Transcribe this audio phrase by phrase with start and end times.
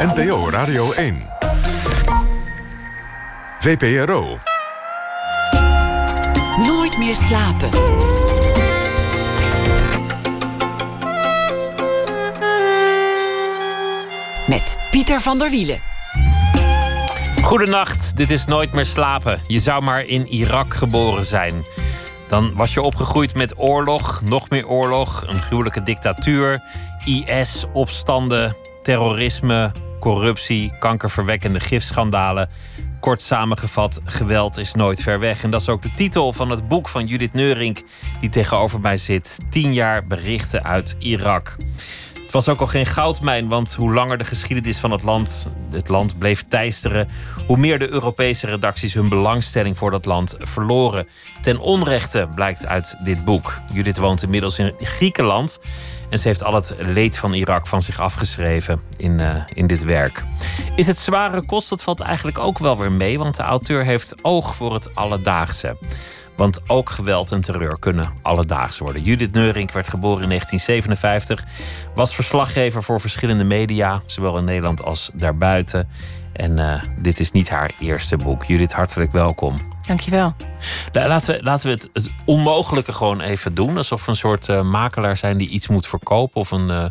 [0.00, 1.22] NPO Radio 1.
[3.58, 4.38] VPRO.
[6.66, 7.70] Nooit meer slapen.
[14.48, 15.78] Met Pieter van der Wielen.
[17.42, 19.40] Goedenacht, dit is Nooit meer slapen.
[19.46, 21.64] Je zou maar in Irak geboren zijn.
[22.28, 26.62] Dan was je opgegroeid met oorlog, nog meer oorlog, een gruwelijke dictatuur,
[27.04, 32.48] IS, opstanden, terrorisme, corruptie, kankerverwekkende gifschandalen.
[33.00, 35.42] Kort samengevat, geweld is nooit ver weg.
[35.42, 37.82] En dat is ook de titel van het boek van Judith Neurink,
[38.20, 39.38] die tegenover mij zit.
[39.50, 41.56] 10 jaar berichten uit Irak.
[42.30, 45.88] Het was ook al geen goudmijn, want hoe langer de geschiedenis van het land, het
[45.88, 47.08] land bleef teisteren,
[47.46, 51.08] hoe meer de Europese redacties hun belangstelling voor dat land verloren.
[51.40, 53.60] Ten onrechte blijkt uit dit boek.
[53.72, 55.60] Judith woont inmiddels in Griekenland
[56.10, 59.84] en ze heeft al het leed van Irak van zich afgeschreven in, uh, in dit
[59.84, 60.24] werk.
[60.74, 61.68] Is het zware kost?
[61.68, 65.76] Dat valt eigenlijk ook wel weer mee, want de auteur heeft oog voor het alledaagse.
[66.36, 69.02] Want ook geweld en terreur kunnen alledaags worden.
[69.02, 71.44] Judith Neurink werd geboren in 1957,
[71.94, 75.88] was verslaggever voor verschillende media, zowel in Nederland als daarbuiten.
[76.32, 78.44] En uh, dit is niet haar eerste boek.
[78.44, 79.60] Judith, hartelijk welkom.
[79.90, 80.34] Dankjewel.
[80.92, 83.76] Laten we, laten we het, het onmogelijke gewoon even doen.
[83.76, 86.40] Alsof we een soort uh, makelaar zijn die iets moet verkopen.
[86.40, 86.84] Of een, uh,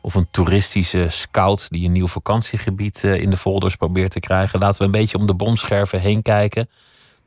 [0.00, 4.58] of een toeristische scout die een nieuw vakantiegebied in de folders probeert te krijgen.
[4.58, 6.70] Laten we een beetje om de bomscherven heen kijken.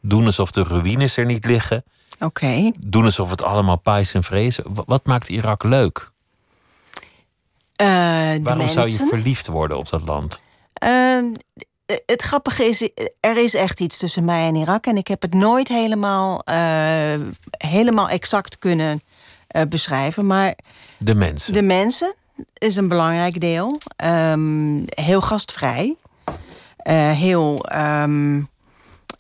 [0.02, 1.84] Doen alsof de ruïnes er niet liggen.
[2.14, 2.26] Oké.
[2.26, 2.74] Okay.
[2.88, 4.64] Doen alsof het allemaal pais en vrezen.
[4.86, 6.12] Wat maakt Irak leuk?
[7.76, 8.70] Waarom mensen?
[8.70, 10.42] zou je verliefd worden op dat land?
[12.06, 14.86] Het grappige is, er is echt iets tussen mij en Irak.
[14.86, 16.56] En ik heb het nooit helemaal, uh,
[17.58, 19.02] helemaal exact kunnen
[19.56, 20.28] uh, beschrijven.
[20.28, 20.56] Maar
[20.98, 21.54] de mensen.
[21.54, 22.16] De mensen
[22.58, 23.82] is een belangrijk deel.
[24.06, 25.96] Um, heel gastvrij.
[26.88, 28.50] Uh, heel um,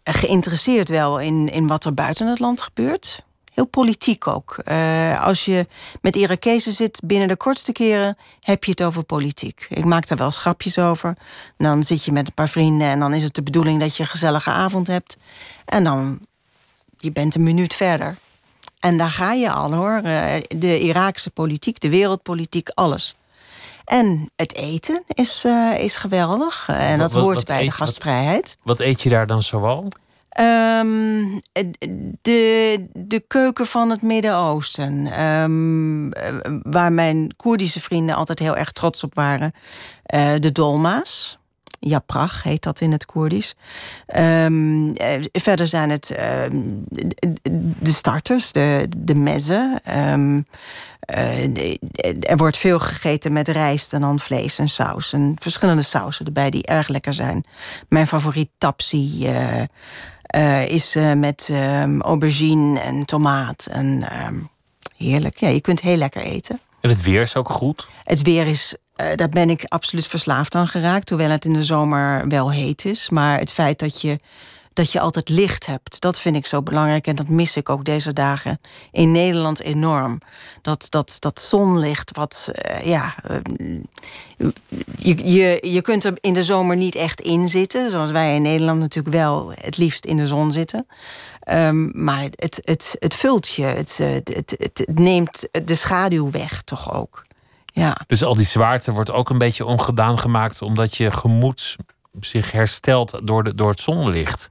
[0.04, 3.24] geïnteresseerd wel in, in wat er buiten het land gebeurt.
[3.54, 4.58] Heel politiek ook.
[4.66, 5.68] Uh, als je
[6.02, 9.68] met Irakezen zit, binnen de kortste keren heb je het over politiek.
[9.70, 11.18] Ik maak daar wel schapjes over.
[11.58, 14.04] Dan zit je met een paar vrienden en dan is het de bedoeling dat je
[14.04, 15.18] een gezellige avond hebt.
[15.66, 16.20] En dan,
[16.98, 18.16] je bent een minuut verder.
[18.80, 20.02] En daar ga je al hoor.
[20.04, 23.16] Uh, de Iraakse politiek, de wereldpolitiek, alles.
[23.86, 26.66] En het eten is, uh, is geweldig.
[26.68, 28.58] En dat hoort wat bij eet, de gastvrijheid.
[28.64, 29.88] Wat, wat, eet je daar dan zoal?
[30.40, 31.42] Um,
[32.22, 35.22] de, de keuken van het Midden-Oosten.
[35.22, 36.12] Um,
[36.64, 39.52] waar mijn Koerdische vrienden altijd heel erg trots op waren.
[40.14, 41.38] Uh, de dolma's.
[41.80, 43.56] Japrach heet dat in het Koerdisch.
[44.16, 44.94] Um,
[45.32, 46.08] verder zijn het
[47.80, 49.82] de starters, de, de mezen.
[51.16, 51.54] Uh,
[52.20, 55.14] er wordt veel gegeten met rijst en dan vlees en saus.
[55.14, 57.46] En verschillende sausen erbij die erg lekker zijn.
[57.90, 59.62] Mijn favoriet tapsi uh,
[60.36, 63.66] uh, is met um, aubergine en tomaat.
[63.66, 64.04] En
[64.98, 65.38] heerlijk.
[65.38, 66.60] Ja, je kunt heel lekker eten.
[66.82, 67.88] En het weer is ook goed?
[68.04, 71.10] Het weer is uh, daar ben ik absoluut verslaafd aan geraakt.
[71.10, 73.10] Hoewel het in de zomer wel heet is.
[73.10, 74.20] Maar het feit dat je,
[74.74, 77.08] dat je altijd licht hebt, dat vind ik zo belangrijk.
[77.08, 78.60] En dat mis ik ook deze dagen
[78.92, 80.22] in Nederland enorm.
[80.62, 83.16] Dat, dat, dat zonlicht, wat uh, ja.
[84.38, 84.48] Uh,
[84.98, 87.92] je, je, je kunt er in de zomer niet echt in zitten.
[87.92, 90.88] Zoals wij in Nederland natuurlijk wel het liefst in de zon zitten.
[91.52, 93.64] Um, maar het, het, het vult je.
[93.64, 97.22] Het, het, het, het neemt de schaduw weg, toch ook.
[97.66, 98.02] Ja.
[98.08, 101.76] Dus al die zwaarte wordt ook een beetje ongedaan gemaakt, omdat je gemoed
[102.20, 104.50] zich herstelt door, de, door het zonlicht.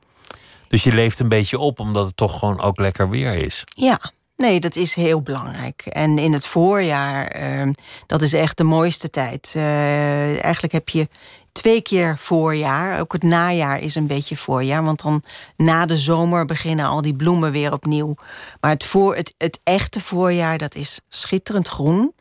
[0.73, 3.65] Dus je leeft een beetje op, omdat het toch gewoon ook lekker weer is.
[3.65, 5.83] Ja, nee, dat is heel belangrijk.
[5.87, 7.71] En in het voorjaar, uh,
[8.07, 9.55] dat is echt de mooiste tijd.
[9.57, 11.09] Uh, eigenlijk heb je
[11.53, 13.01] twee keer voorjaar.
[13.01, 14.85] Ook het najaar is een beetje voorjaar.
[14.85, 15.23] Want dan
[15.57, 18.15] na de zomer beginnen al die bloemen weer opnieuw.
[18.61, 22.13] Maar het, voor, het, het echte voorjaar, dat is schitterend groen.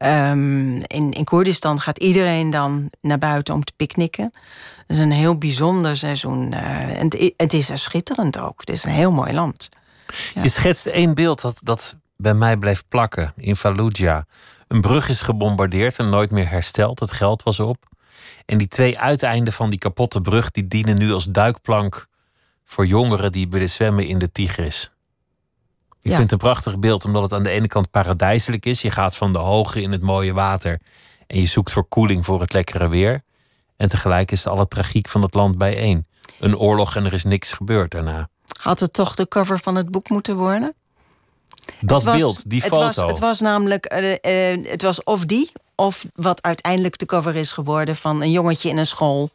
[0.00, 4.30] Um, in, in Koerdistan gaat iedereen dan naar buiten om te picknicken.
[4.86, 6.52] Dat is een heel bijzonder seizoen.
[6.52, 8.60] En het, het is er schitterend ook.
[8.60, 9.68] Het is een heel mooi land.
[10.42, 14.22] Je schetst één beeld dat, dat bij mij bleef plakken in Fallujah.
[14.68, 17.00] Een brug is gebombardeerd en nooit meer hersteld.
[17.00, 17.86] Het geld was op.
[18.46, 20.50] En die twee uiteinden van die kapotte brug...
[20.50, 22.06] die dienen nu als duikplank
[22.64, 23.32] voor jongeren...
[23.32, 24.91] die willen zwemmen in de Tigris.
[26.02, 26.16] Ik ja.
[26.16, 28.82] vind het een prachtig beeld, omdat het aan de ene kant paradijselijk is.
[28.82, 30.80] Je gaat van de hoge in het mooie water
[31.26, 33.22] en je zoekt verkoeling voor het lekkere weer.
[33.76, 36.06] En tegelijk is alle tragiek van het land bijeen.
[36.40, 38.28] Een oorlog en er is niks gebeurd daarna.
[38.60, 40.74] Had het toch de cover van het boek moeten worden?
[41.80, 42.84] Dat was, beeld, die het foto.
[42.84, 47.36] Was, het was namelijk, uh, uh, het was of die Of wat uiteindelijk de cover
[47.36, 49.30] is geworden van een jongetje in een school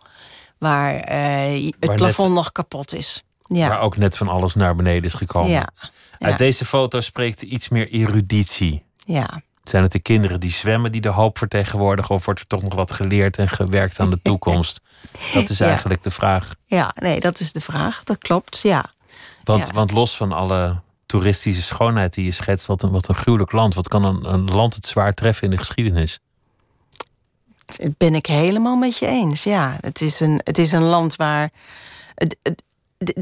[0.57, 3.23] waar eh, het Waar plafond net- nog kapot is.
[3.47, 3.69] Ja.
[3.69, 5.51] Waar ook net van alles naar beneden is gekomen.
[5.51, 5.69] Ja.
[6.19, 8.83] Uit deze foto spreekt iets meer eruditie.
[9.05, 9.41] ja.
[9.63, 12.15] Zijn het de kinderen die zwemmen die de hoop vertegenwoordigen?
[12.15, 14.81] Of wordt er toch nog wat geleerd en gewerkt aan de toekomst?
[15.33, 15.65] Dat is Ja.
[15.67, 16.53] eigenlijk de vraag.
[16.65, 18.03] Ja, nee, dat is de vraag.
[18.03, 18.85] Dat klopt, ja.
[19.43, 19.71] Want, Ja.
[19.73, 23.73] want los van alle toeristische schoonheid die je schetst, wat een, wat een gruwelijk land.
[23.73, 26.19] Wat kan een, een land het zwaar treffen in de geschiedenis?
[27.65, 29.43] Dat ben ik helemaal met je eens.
[29.43, 31.51] Ja, het is een, het is een land waar.
[32.15, 32.63] Het, het-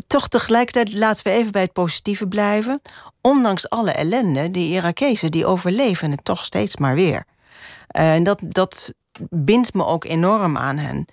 [0.07, 2.81] toch tegelijkertijd laten we even bij het positieve blijven.
[3.21, 7.25] Ondanks alle ellende, die Irakezen die overleven het toch steeds maar weer.
[7.87, 8.93] Eh, En dat, dat
[9.29, 11.05] bindt me ook enorm aan hen.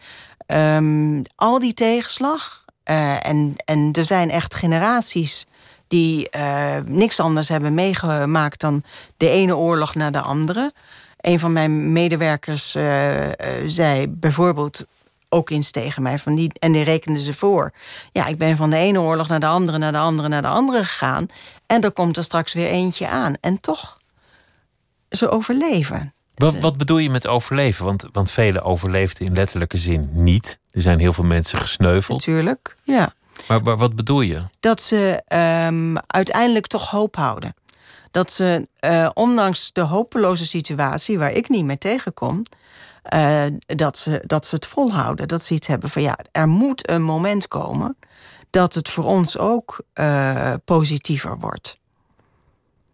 [0.46, 2.60] Ehm, al die tegenslag.
[2.82, 5.46] eh, en, en er zijn echt generaties
[5.88, 8.82] die eh, niks anders hebben meegemaakt dan
[9.16, 10.72] de ene oorlog na de andere.
[11.16, 12.70] Een van mijn medewerkers
[13.66, 14.84] zei bijvoorbeeld
[15.32, 17.72] ook eens tegen mij van die en die rekende ze voor.
[18.12, 20.48] Ja, ik ben van de ene oorlog naar de andere, naar de andere, naar de
[20.48, 21.26] andere gegaan.
[21.66, 23.34] En er komt er straks weer eentje aan.
[23.40, 23.98] En toch,
[25.08, 26.14] ze overleven.
[26.34, 27.84] Wat, wat bedoel je met overleven?
[27.84, 30.58] Want, want velen overleefden in letterlijke zin niet.
[30.70, 32.18] Er zijn heel veel mensen gesneuveld.
[32.18, 33.14] Natuurlijk, ja.
[33.48, 34.38] Maar, maar wat bedoel je?
[34.60, 37.54] dat ze ehm, uiteindelijk toch hoop houden.
[38.10, 42.42] Dat ze, eh, ondanks de hopeloze situatie waar ik niet meer tegenkom,
[43.02, 45.28] eh, dat, ze, dat ze het volhouden.
[45.28, 47.96] Dat ze iets hebben van ja, er moet een moment komen
[48.50, 51.80] dat het voor ons ook eh, positiever wordt.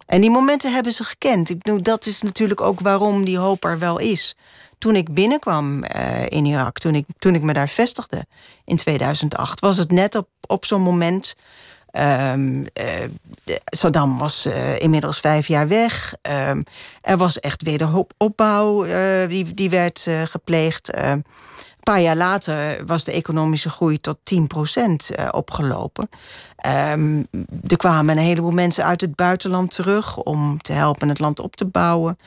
[0.05, 1.49] En die momenten hebben ze gekend.
[1.49, 4.35] Ik bedoel, dat is natuurlijk ook waarom die hoop er wel is.
[4.77, 8.25] Toen ik binnenkwam eh, in Irak, toen ik, toen ik me daar vestigde
[8.65, 11.35] in 2008, was het net op, op zo'n moment.
[13.43, 16.13] De- Saddam was eh, inmiddels vijf jaar weg.
[16.21, 16.61] Ehm,
[17.01, 20.91] er was echt wederopbouw eh, die, die werd gepleegd.
[20.91, 26.09] Ehm, een paar jaar later was de economische groei tot 10% eh, opgelopen.
[27.67, 31.55] Er kwamen een heleboel mensen uit het buitenland terug om te helpen het land op
[31.55, 32.17] te bouwen.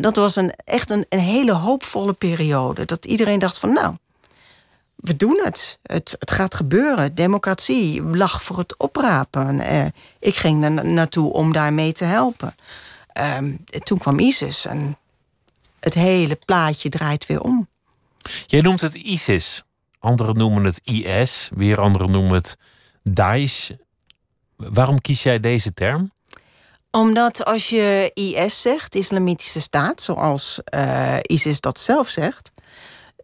[0.00, 2.84] Dat was een, echt een, een hele hoopvolle periode.
[2.84, 3.94] Dat iedereen dacht van nou,
[4.98, 5.78] we doen het.
[5.82, 7.14] Het, het gaat gebeuren.
[7.14, 9.60] Democratie lag voor het oprapen.
[9.60, 9.86] Eh,
[10.20, 12.54] ik ging er na- naartoe om daarmee te helpen.
[13.12, 14.96] Ehm, toen kwam ISIS en
[15.80, 17.68] het hele plaatje draait weer om.
[18.46, 19.62] Jij noemt het ISIS.
[19.98, 21.48] Anderen noemen het IS.
[21.54, 22.56] Weer anderen noemen het
[23.02, 23.70] Daesh.
[24.56, 26.12] Waarom kies jij deze term?
[26.90, 32.52] Omdat als je IS zegt, Islamitische Staat, zoals eh, ISIS dat zelf zegt.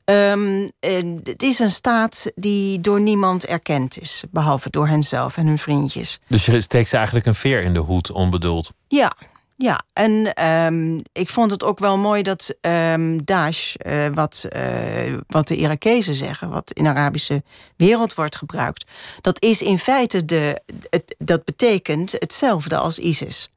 [0.04, 5.46] Ehm, eh, het is een staat die door niemand erkend is, behalve door henzelf en
[5.46, 6.18] hun vriendjes.
[6.28, 8.72] Dus je steekt ze eigenlijk een veer in de hoed, onbedoeld.
[8.88, 9.12] Ja,
[9.56, 9.82] ja.
[9.92, 15.48] En ehm, ik vond het ook wel mooi dat ehm Daesh, eh, wat, eh, wat
[15.48, 17.42] de Irakezen zeggen, wat in de Arabische
[17.76, 18.90] wereld wordt gebruikt,
[19.20, 20.60] dat is in feite de,
[20.90, 23.48] het, dat betekent hetzelfde als ISIS.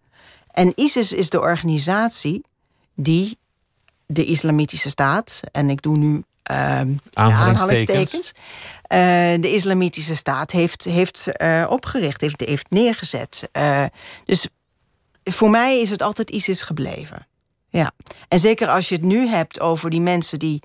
[0.52, 2.42] En ISIS is de organisatie
[2.96, 3.38] die
[4.06, 6.24] de Islamitische Staat, en ik doe nu
[7.14, 8.32] Aanhalingstekens.
[8.82, 9.00] eh,
[9.42, 13.50] de Islamitische Staat heeft, heeft eh, opgericht, heeft, heeft neergezet.
[13.52, 13.84] Eh,
[14.26, 14.48] dus
[15.24, 17.28] voor mij is het altijd ISIS gebleven.
[17.70, 17.92] Ja.
[18.28, 20.62] En zeker als je het nu hebt over die mensen die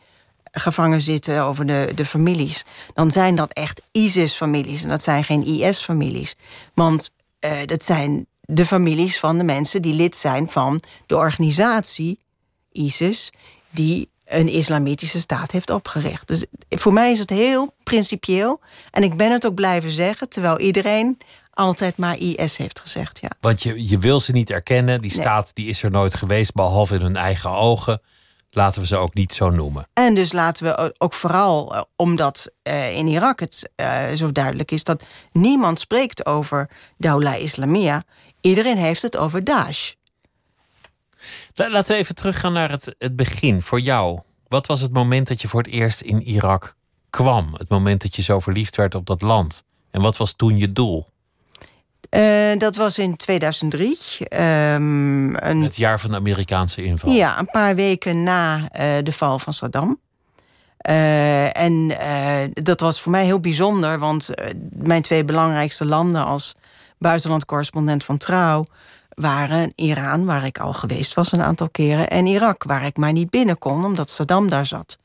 [0.52, 5.44] gevangen zitten, over de, de families, dan zijn dat echt ISIS-families en dat zijn geen
[5.44, 6.34] IS-families.
[6.74, 7.10] Want
[7.67, 12.19] dat zijn de families van de mensen die lid zijn van de organisatie
[12.72, 13.32] ISIS,
[13.70, 16.29] die een islamitische staat heeft opgericht.
[16.29, 18.60] Dus voor mij is het heel principieel.
[18.91, 21.19] En ik ben het ook blijven zeggen, terwijl iedereen
[21.55, 23.19] altijd maar IS heeft gezegd.
[23.20, 23.31] Ja.
[23.41, 25.01] Want je, je wil ze niet erkennen.
[25.01, 25.20] Die Nee.
[25.20, 28.01] staat die is er nooit geweest, behalve in hun eigen ogen.
[28.51, 29.89] Laten we ze ook niet zo noemen.
[29.93, 34.70] En dus laten we ook vooral, eh, omdat eh, in Irak het eh, zo duidelijk
[34.70, 38.03] is dat niemand spreekt over Daula Islamia.
[38.41, 39.93] Iedereen heeft het over Daesh.
[41.55, 43.62] La- Laten we even teruggaan naar het, het begin.
[43.62, 46.76] Voor jou, wat was het moment dat je voor het eerst in Irak
[47.10, 47.55] kwam?
[47.56, 49.62] Het moment dat je zo verliefd werd op dat land?
[49.91, 51.06] En wat was toen je doel?
[52.08, 53.98] Eh, dat was in 2003.
[54.29, 57.12] ehm, een Het jaar van de Amerikaanse inval.
[57.12, 60.00] Ja, een paar weken na eh, de val van Saddam.
[60.76, 61.96] Eh, en
[62.52, 64.31] dat was voor mij heel bijzonder, want
[64.72, 66.55] mijn twee belangrijkste landen als
[66.98, 68.64] buitenlandcorrespondent van Trouw
[69.14, 73.12] waren Iran, waar ik al geweest was een aantal keren, en Irak, waar ik maar
[73.12, 74.98] niet binnen kon omdat Saddam daar zat.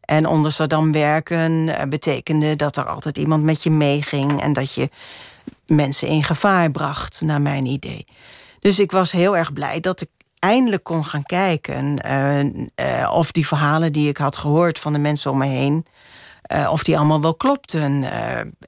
[0.00, 4.74] En onder Saddam werken eh, betekende dat er altijd iemand met je meeging en dat
[4.74, 4.90] je
[5.66, 8.04] mensen in gevaar bracht, naar mijn idee.
[8.60, 10.08] Dus ik was heel erg blij dat ik
[10.38, 15.30] eindelijk kon gaan kijken uh, of die verhalen die ik had gehoord van de mensen
[15.30, 15.86] om me heen,
[16.70, 18.04] of die allemaal wel klopten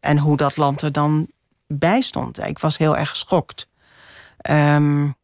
[0.01, 1.29] en hoe dat land er dan
[1.67, 2.47] bij stond.
[2.47, 3.68] Ik was heel erg geschokt.
[4.51, 5.15] Um,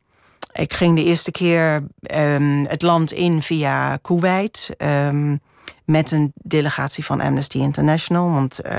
[0.52, 4.71] ik ging de eerste keer um, het land in via Kuwait.
[4.78, 5.40] Um,
[5.85, 8.30] met een delegatie van Amnesty International.
[8.30, 8.73] Want uh,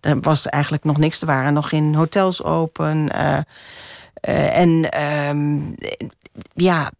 [0.00, 1.20] er was eigenlijk nog niks.
[1.20, 3.10] Er waren nog geen hotels open.
[3.14, 3.38] Uh,
[4.28, 4.88] uh, en
[6.54, 6.90] ja,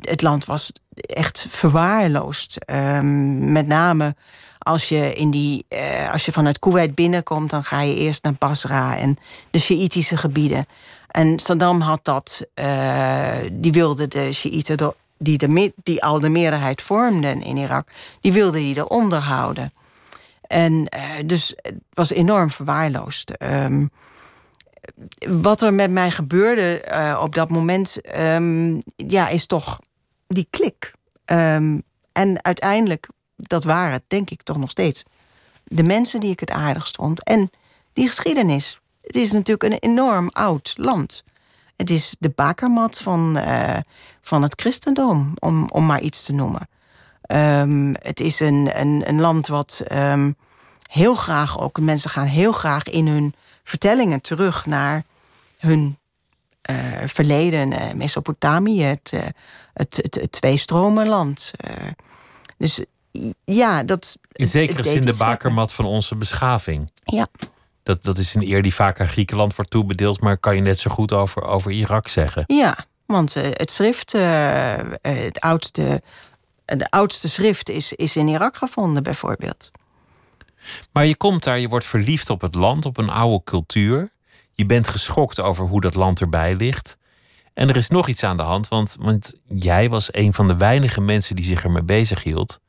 [0.00, 2.58] het land was echt verwaarloosd.
[3.38, 4.16] met name
[4.58, 5.66] als je, in die,
[6.12, 7.50] als je vanuit Kuwait binnenkomt...
[7.50, 9.16] dan ga je eerst naar Basra en
[9.50, 10.66] de Sjiitische gebieden.
[11.08, 16.82] En Saddam had dat, uh, die wilde de Shiiten, die, de, die al de meerderheid
[16.82, 17.88] vormden in Irak,
[18.20, 19.70] die wilde die eronder houden.
[20.40, 23.32] En uh, dus het was enorm verwaarloosd.
[23.42, 23.90] Um,
[25.28, 29.78] wat er met mij gebeurde uh, op dat moment, um, ja, is toch
[30.26, 30.92] die klik.
[31.24, 35.04] Um, en uiteindelijk, dat waren denk ik toch nog steeds
[35.64, 37.24] de mensen die ik het aardigst vond.
[37.24, 37.50] En
[37.92, 41.24] die geschiedenis het is natuurlijk een enorm oud land.
[41.76, 43.76] Het is de bakermat van, uh,
[44.20, 46.68] van het christendom, om, om maar iets te noemen.
[47.32, 50.36] Um, het is een, een, een land wat um,
[50.90, 53.34] heel graag ook, mensen gaan heel graag in hun
[53.64, 55.02] vertellingen terug naar
[55.58, 55.98] hun
[56.70, 57.72] uh, verleden.
[57.72, 59.12] Uh, Mesopotamië, het,
[59.72, 61.50] het, het, het tweestromenland.
[62.56, 62.80] dus
[63.44, 64.18] ja, dat.
[64.32, 66.90] In zekere zin de bakermat van onze beschaving.
[67.04, 67.26] Ja.
[67.88, 70.78] Dat, dat is een eer die vaak aan Griekenland wordt toebedeeld, maar kan je net
[70.78, 72.44] zo goed over, over Irak zeggen?
[72.46, 76.02] Ja, want uh, het schrift, uh, het oudste,
[76.64, 79.70] de oudste schrift is, is in Irak gevonden, bijvoorbeeld.
[80.92, 84.12] Maar je komt daar, je wordt verliefd op het land, op een oude cultuur.
[84.52, 86.98] Je bent geschokt over hoe dat land erbij ligt.
[87.54, 90.56] En er is nog iets aan de hand, want, want jij was een van de
[90.56, 92.60] weinige mensen die zich ermee bezig hield,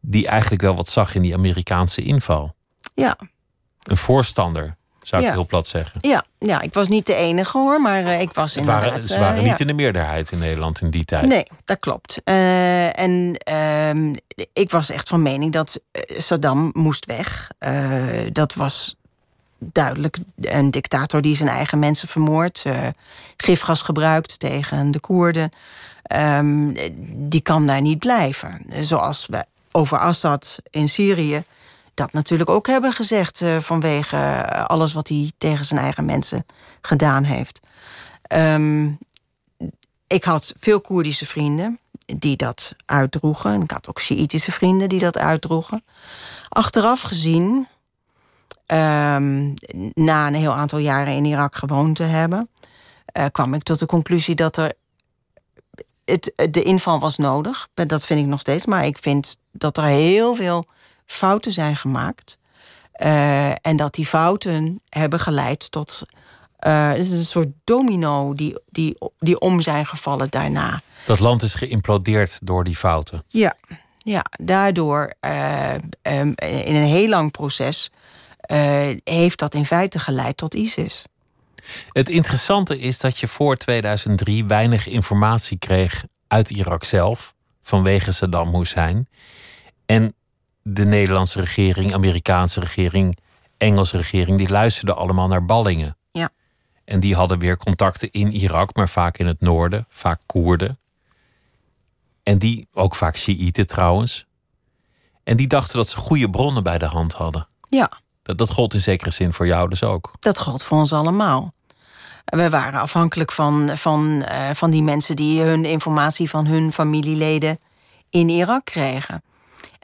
[0.00, 2.54] die eigenlijk wel wat zag in die Amerikaanse inval.
[2.94, 3.18] Ja,
[3.90, 5.98] een voorstander, zou ik heel plat zeggen.
[6.00, 8.84] Ja, ja, ik was niet de enige hoor, maar uh, ik was inderdaad...
[8.84, 11.26] Waren, ze waren uh, niet in de meerderheid in Nederland in die tijd.
[11.26, 12.20] Nee, dat klopt.
[12.24, 14.14] Uh, en ehm,
[14.52, 15.80] ik was echt van mening dat
[16.16, 17.48] Saddam moest weg.
[18.32, 18.96] dat was
[19.58, 22.64] duidelijk een dictator die zijn eigen mensen vermoordt.
[23.36, 25.50] gifgas gebruikt tegen de Koerden.
[26.16, 26.74] Um,
[27.28, 28.66] die kan daar niet blijven.
[28.80, 31.42] Zoals we over Assad in Syrië
[31.98, 36.46] dat natuurlijk ook hebben gezegd uh, vanwege eh, alles wat hij tegen zijn eigen mensen
[36.80, 37.60] gedaan heeft.
[38.32, 38.98] Um,
[40.06, 43.62] ik had veel Koerdische vrienden die dat uitdroegen.
[43.62, 45.84] Ik had ook Sjiitische vrienden die dat uitdroegen.
[46.48, 47.66] Achteraf gezien,
[48.66, 49.54] um,
[49.94, 52.50] na een heel aantal jaren in Irak gewoond te hebben,
[53.18, 54.72] uh, kwam ik tot de conclusie dat er.
[56.04, 58.66] Het, de inval was nodig, dat vind ik nog steeds.
[58.66, 60.64] Maar ik vind dat er heel veel
[61.10, 62.38] fouten zijn gemaakt.
[63.02, 66.02] Uh, en dat die fouten hebben geleid tot.
[66.66, 70.80] Uh, het is een soort domino die, die, die om zijn gevallen daarna.
[71.06, 73.24] Dat land is geïmplodeerd door die fouten.
[73.28, 73.56] Ja,
[73.96, 75.72] ja daardoor uh,
[76.02, 77.90] um, in een heel lang proces
[79.04, 81.04] heeft dat in feite geleid tot ISIS.
[81.92, 88.54] Het interessante is dat je voor 2003 weinig informatie kreeg uit Irak zelf, vanwege Saddam
[88.54, 89.08] Hussein.
[89.86, 90.14] En
[90.70, 93.18] de Nederlandse regering, Amerikaanse regering,
[93.56, 95.96] Engelse regering, die luisterden allemaal naar ballingen.
[96.10, 96.30] Ja.
[96.84, 100.78] En die hadden weer contacten in Irak, maar vaak in het noorden, vaak Koerden.
[102.22, 104.26] En die, ook vaak Shiiten trouwens.
[105.24, 107.48] En die dachten dat ze goede bronnen bij de hand hadden.
[107.68, 107.90] Ja.
[108.22, 110.12] Dat, dat gold in zekere zin voor jou dus ook.
[110.20, 111.54] Dat gold voor ons allemaal.
[112.24, 117.58] We waren afhankelijk van, van, uh, van die mensen die hun informatie van hun familieleden
[118.10, 119.22] in Irak kregen.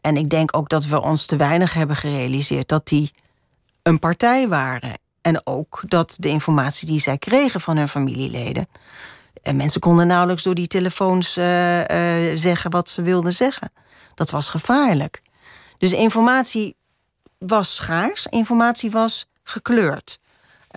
[0.04, 3.10] En ik denk ook dat we ons te weinig hebben gerealiseerd dat die
[3.82, 4.92] een partij waren.
[5.20, 8.66] En ook dat de informatie die zij kregen van hun familieleden.
[9.42, 11.86] En mensen konden nauwelijks door die telefoons uh, uh,
[12.34, 13.72] zeggen wat ze wilden zeggen.
[14.14, 15.22] Dat was gevaarlijk.
[15.78, 16.76] Dus informatie
[17.38, 20.18] was schaars, informatie was gekleurd.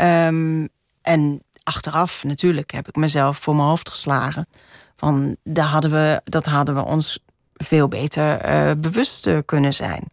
[0.02, 0.70] Um,
[1.02, 4.48] en achteraf natuurlijk heb ik mezelf voor mijn hoofd geslagen.
[4.96, 7.20] Van, daar hadden we, dat hadden we ons
[7.64, 10.08] veel beter uh, bewust uh, kunnen zijn.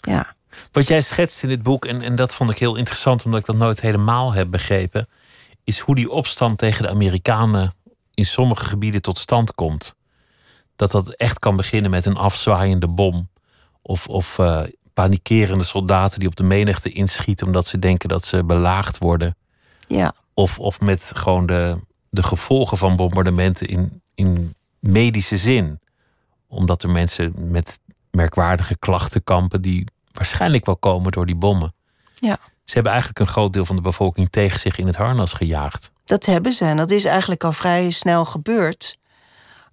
[0.00, 0.34] Ja.
[0.72, 3.46] Wat jij schetst in dit boek, en, en dat vond ik heel interessant omdat ik
[3.46, 5.08] dat nooit helemaal heb begrepen,
[5.64, 7.74] is hoe die opstand tegen de Amerikanen
[8.14, 9.94] in sommige gebieden tot stand komt.
[10.76, 13.28] Dat dat echt kan beginnen met een afzwaaiende bom.
[13.82, 14.62] Of, of uh,
[14.94, 19.36] panikerende soldaten die op de menigte inschieten omdat ze denken dat ze belaagd worden.
[19.88, 20.14] Ja.
[20.34, 21.76] Of, of met gewoon de,
[22.10, 25.80] de gevolgen van bombardementen in, in medische zin.
[26.48, 27.78] Omdat er mensen met
[28.10, 31.74] merkwaardige klachten kampen die waarschijnlijk wel komen door die bommen.
[32.14, 32.38] Ja.
[32.64, 35.90] Ze hebben eigenlijk een groot deel van de bevolking tegen zich in het harnas gejaagd.
[36.04, 38.98] Dat hebben ze en dat is eigenlijk al vrij snel gebeurd.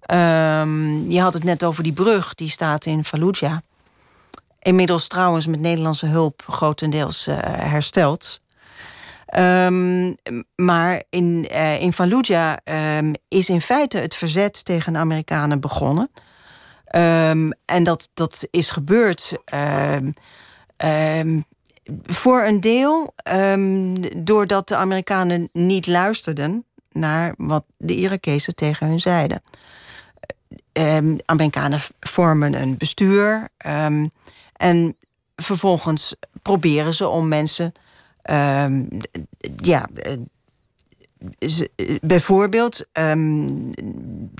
[0.00, 3.58] Ehm, je had het net over die brug, die staat in Fallujah.
[4.58, 8.40] Inmiddels trouwens met Nederlandse hulp grotendeels uh, hersteld.
[9.38, 10.14] Um,
[10.54, 12.56] maar in, uh, in Fallujah
[12.98, 16.10] um, is in feite het verzet tegen de Amerikanen begonnen.
[17.64, 19.32] En dat, dat is gebeurd
[22.02, 23.14] voor een deel
[24.16, 29.42] doordat de Amerikanen niet luisterden naar wat de Irakezen tegen hun zeiden.
[31.24, 33.48] Amerikanen vormen een bestuur.
[34.52, 34.96] En
[35.36, 37.72] vervolgens proberen ze om mensen.
[39.56, 39.88] Ja,
[41.38, 41.70] ze,
[42.00, 42.86] bijvoorbeeld,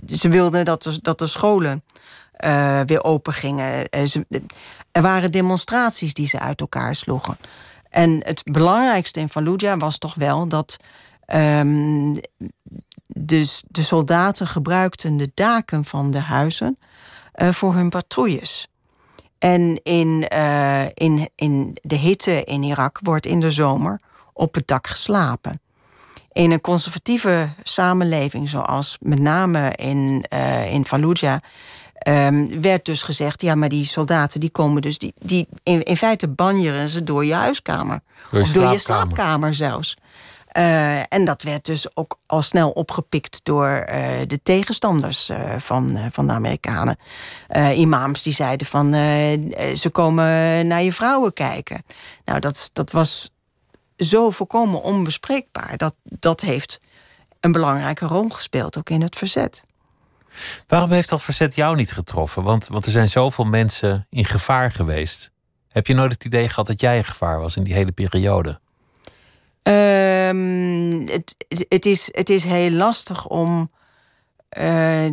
[0.06, 1.84] ze wilden dat de, dat de scholen
[2.45, 3.88] uh, weer open gingen.
[4.09, 4.26] Ze,
[4.93, 7.37] er waren demonstraties die ze uit elkaar sloegen.
[7.91, 10.76] En het belangrijkste in Fallujah was toch wel dat
[11.35, 12.21] Um,
[13.07, 16.79] dus de soldaten gebruikten de daken van de huizen
[17.35, 18.69] uh, voor hun patrouilles.
[19.38, 20.29] En in,
[20.95, 24.00] in, in de hitte in Irak wordt in de zomer
[24.33, 25.61] op het dak geslapen.
[26.33, 30.25] In een conservatieve samenleving, zoals met name in,
[30.71, 31.38] in Fallujah,
[32.08, 35.96] um, werd dus gezegd: ja, maar die soldaten die komen dus, die, die in, in
[35.96, 38.00] feite banjeren ze door je huiskamer.
[38.30, 39.96] Door je of door je slaapkamer zelfs.
[40.58, 45.99] Uh, en dat werd dus ook al snel opgepikt door uh, de tegenstanders uh, van,
[46.12, 46.96] van de Amerikanen.
[47.75, 48.94] imams die zeiden van
[49.76, 50.26] ze komen
[50.66, 51.82] naar je vrouwen kijken.
[52.25, 53.30] Nou, dat, dat was
[53.96, 55.76] zo volkomen onbespreekbaar.
[55.76, 56.80] Dat, dat heeft
[57.40, 59.64] een belangrijke rol gespeeld, ook in het verzet.
[60.67, 62.43] Waarom heeft dat verzet jou niet getroffen?
[62.43, 65.31] Want, want er zijn zoveel mensen in gevaar geweest.
[65.69, 68.61] Heb je nooit het idee gehad dat jij in gevaar was in die hele periode?
[69.62, 71.37] Um, het,
[71.68, 73.70] het, is, het is heel lastig om.
[74.59, 75.07] Uh,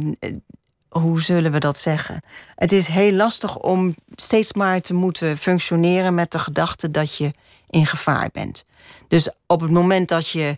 [0.90, 2.24] hoe zullen we dat zeggen?
[2.56, 7.32] Het is heel lastig om steeds maar te moeten functioneren met de gedachte dat je
[7.70, 8.66] in gevaar bent.
[9.08, 10.58] Dus op het moment dat je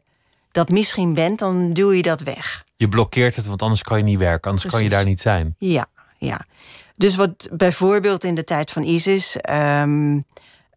[0.52, 2.66] dat misschien bent, dan duw je dat weg.
[2.76, 5.56] Je blokkeert het, want anders kan je niet werken, anders kan je daar niet zijn.
[5.58, 5.86] Ja,
[6.18, 6.42] ja.
[6.96, 9.38] Dus wat bijvoorbeeld in de tijd van ISIS.
[9.50, 10.26] Um,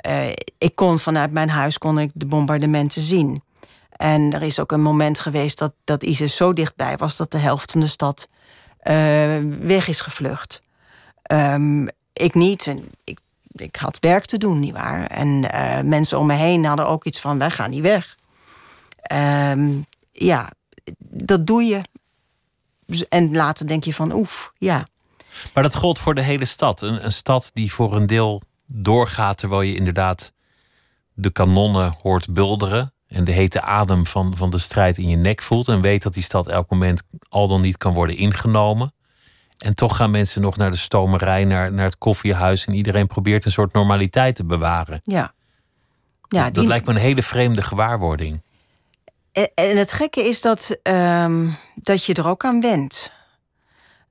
[0.06, 0.28] uh,
[0.58, 3.42] ik kon vanuit mijn huis kon ik de bombardementen zien.
[3.90, 7.38] En er is ook een moment geweest dat, dat ISIS zo dichtbij was dat de
[7.38, 8.26] helft van de stad
[8.82, 10.60] uh, weg is gevlucht.
[11.32, 12.74] Um, ik niet.
[13.04, 13.18] Ik,
[13.52, 15.06] ik had werk te doen, nietwaar?
[15.06, 18.16] En uh, mensen om me heen hadden ook iets van: wij gaan niet weg.
[19.50, 20.52] Um, ja,
[20.98, 21.80] dat doe je.
[23.08, 24.86] En later denk je van: oef, ja.
[25.54, 26.82] Maar dat gold voor de hele stad.
[26.82, 30.32] Een, een stad die voor een deel doorgaat terwijl je inderdaad
[31.14, 35.42] de kanonnen hoort bulderen en de hete adem van, van de strijd in je nek
[35.42, 38.94] voelt en weet dat die stad elk moment al dan niet kan worden ingenomen.
[39.56, 43.44] En toch gaan mensen nog naar de stomerij, naar, naar het koffiehuis en iedereen probeert
[43.44, 45.00] een soort normaliteit te bewaren.
[45.04, 45.34] Ja.
[46.28, 48.42] ja dat, dat lijkt me een hele vreemde gewaarwording.
[49.54, 53.10] En het gekke is dat, um, dat je er ook aan went.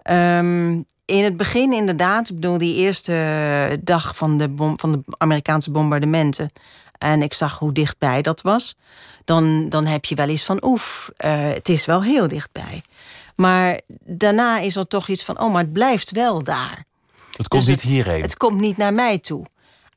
[0.04, 5.02] Um, in het begin inderdaad, ik bedoel, die eerste dag van de, bom, van de
[5.18, 6.52] Amerikaanse bombardementen.
[6.98, 8.76] En ik zag hoe dichtbij dat was.
[9.24, 12.84] Dan, dan heb je wel eens van, oef, uh, het is wel heel dichtbij.
[13.36, 16.84] Maar daarna is er toch iets van, oh, maar het blijft wel daar.
[17.38, 18.22] Het komt dus niet hierheen.
[18.22, 19.46] Het komt niet naar mij toe.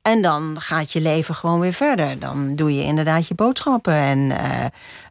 [0.02, 2.18] En dan gaat je leven gewoon weer verder.
[2.18, 4.64] Dan doe je inderdaad je boodschappen en uh,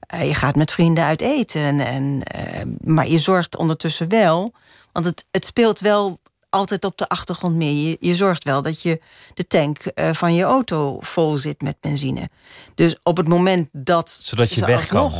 [0.07, 1.79] je gaat met vrienden uit eten.
[1.79, 4.53] En, uh, maar je zorgt ondertussen wel
[4.97, 7.89] want het, het speelt wel altijd op de achtergrond meer.
[7.89, 9.01] Je, je zorgt wel dat je
[9.33, 12.29] de tank uh, van je auto vol zit met benzine.
[12.75, 15.11] Dus op het moment dat Zodat je weg kan.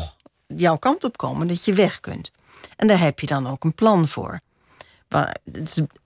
[0.48, 2.32] jouw kant op komen, dat je weg kunt.
[2.76, 4.40] En daar heb je dan ook een plan voor.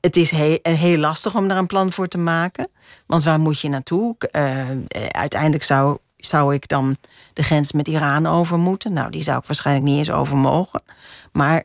[0.02, 2.70] Het is heel, heel lastig om daar een plan voor te maken.
[3.06, 4.16] Want waar moet je naartoe?
[4.32, 4.70] Uh,
[5.10, 6.96] uiteindelijk zou, zou ik dan
[7.34, 8.94] de grens met Iran over moeten.
[8.94, 10.84] Nou, die zou ik waarschijnlijk niet eens over mogen.
[11.32, 11.64] Maar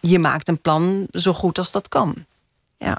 [0.00, 2.24] je maakt een plan zo goed als dat kan.
[2.78, 2.98] Ja.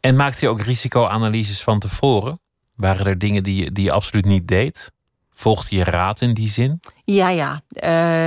[0.00, 2.40] En maakte je ook risicoanalyses van tevoren?
[2.74, 4.92] Waren er dingen die je, die je absoluut niet deed?
[5.32, 6.80] Volgde je raad in die zin?
[7.04, 7.62] Ja, ja.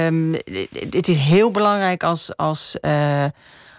[0.08, 0.34] Um,
[0.89, 3.26] het is heel belangrijk als, als, uh,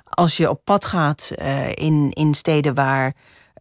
[0.04, 3.14] als je op pad gaat uh, in, in steden waar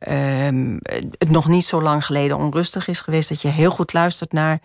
[0.09, 0.79] um,
[1.17, 4.59] het nog niet zo lang geleden onrustig is geweest, dat je heel goed luistert naar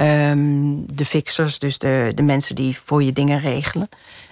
[0.00, 3.88] um, de fixers, dus de, de mensen die voor je dingen regelen.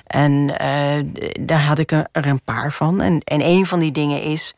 [0.06, 1.04] En eh,
[1.40, 3.00] daar had ik er een paar van.
[3.00, 4.54] En, en een van die dingen is,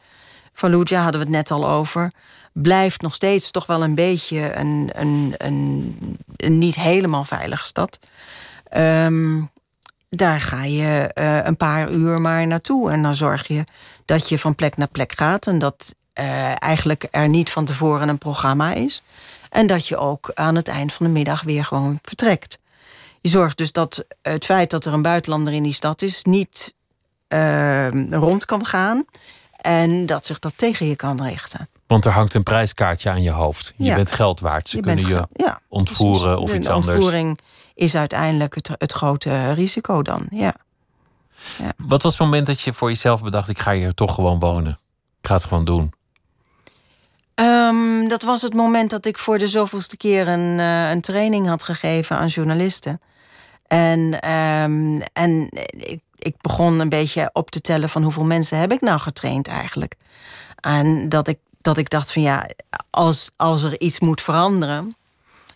[0.53, 2.13] Fallujah hadden we het net al over,
[2.53, 5.97] blijft nog steeds toch wel een beetje een, een, een,
[6.37, 7.99] een niet helemaal veilige stad.
[8.69, 9.43] Ehm,
[10.09, 12.91] daar ga je uh, een paar uur maar naartoe.
[12.91, 13.65] En dan zorg je
[14.05, 15.47] dat je van plek naar plek gaat.
[15.47, 19.03] En dat uh, eigenlijk er niet van tevoren een programma is.
[19.51, 22.59] En dat je ook aan het eind van de middag weer gewoon vertrekt.
[23.21, 26.75] Je zorgt dus dat het feit dat er een buitenlander in die stad is, niet
[27.29, 29.05] uh, rond kan gaan.
[29.57, 31.69] En dat zich dat tegen je kan richten.
[31.87, 33.75] Want er hangt een prijskaartje aan je hoofd.
[33.77, 34.69] Je bent geld waard.
[34.69, 36.87] Ze je kunnen je ja, ontvoeren of iets anders.
[36.87, 37.39] De ontvoering
[37.79, 40.55] is uiteindelijk het, het grote risico dan, ja.
[41.59, 41.73] ja.
[41.77, 43.49] Wat was het moment dat je voor jezelf bedacht...
[43.49, 44.79] ik ga hier toch gewoon wonen?
[45.21, 45.93] Ik ga het gewoon doen.
[47.35, 51.49] Um, dat was het moment dat ik voor de zoveelste keer een, uh, een training
[51.49, 53.01] had gegeven aan journalisten.
[53.67, 58.73] En, um, en ik, ik begon een beetje op te tellen van hoeveel mensen heb
[58.73, 59.97] ik nou getraind eigenlijk.
[60.61, 62.49] En dat ik, dat ik dacht van ja,
[62.91, 64.97] als, als er iets moet veranderen,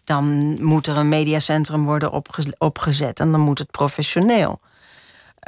[0.05, 4.61] dan moet er een mediacentrum worden opge opgezet en dan moet het professioneel.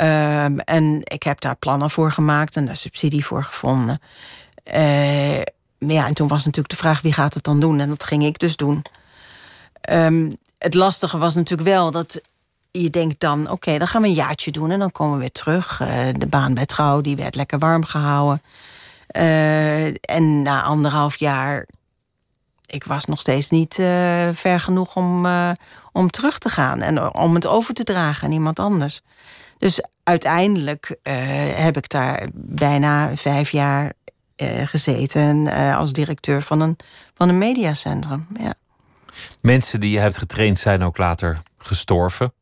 [0.00, 4.00] Um, en ik heb daar plannen voor gemaakt en daar subsidie voor gevonden.
[4.74, 5.38] Uh,
[5.78, 7.80] ja, en toen was natuurlijk de vraag wie gaat het dan doen?
[7.80, 8.84] En dat ging ik dus doen.
[9.90, 12.20] Um, het lastige was natuurlijk wel dat
[12.70, 13.50] je denkt dan...
[13.50, 15.80] oké, dan gaan we een jaartje doen en dan komen we weer terug.
[15.80, 18.42] Uh, de baan bij Trouw, die werd lekker warm gehouden.
[19.16, 21.66] Uh, en na anderhalf jaar...
[22.66, 23.86] ik was nog steeds niet uh,
[24.32, 25.26] ver genoeg om,
[25.92, 26.80] om terug te gaan...
[26.80, 29.00] en om het over te dragen aan iemand anders.
[29.58, 30.96] Dus uiteindelijk
[31.54, 33.92] heb ik daar bijna vijf jaar
[34.64, 35.46] gezeten
[35.76, 36.76] als directeur van een,
[37.14, 38.26] van een mediacentrum.
[38.38, 38.54] Ja.
[39.40, 42.32] Mensen die je hebt getraind zijn ook later gestorven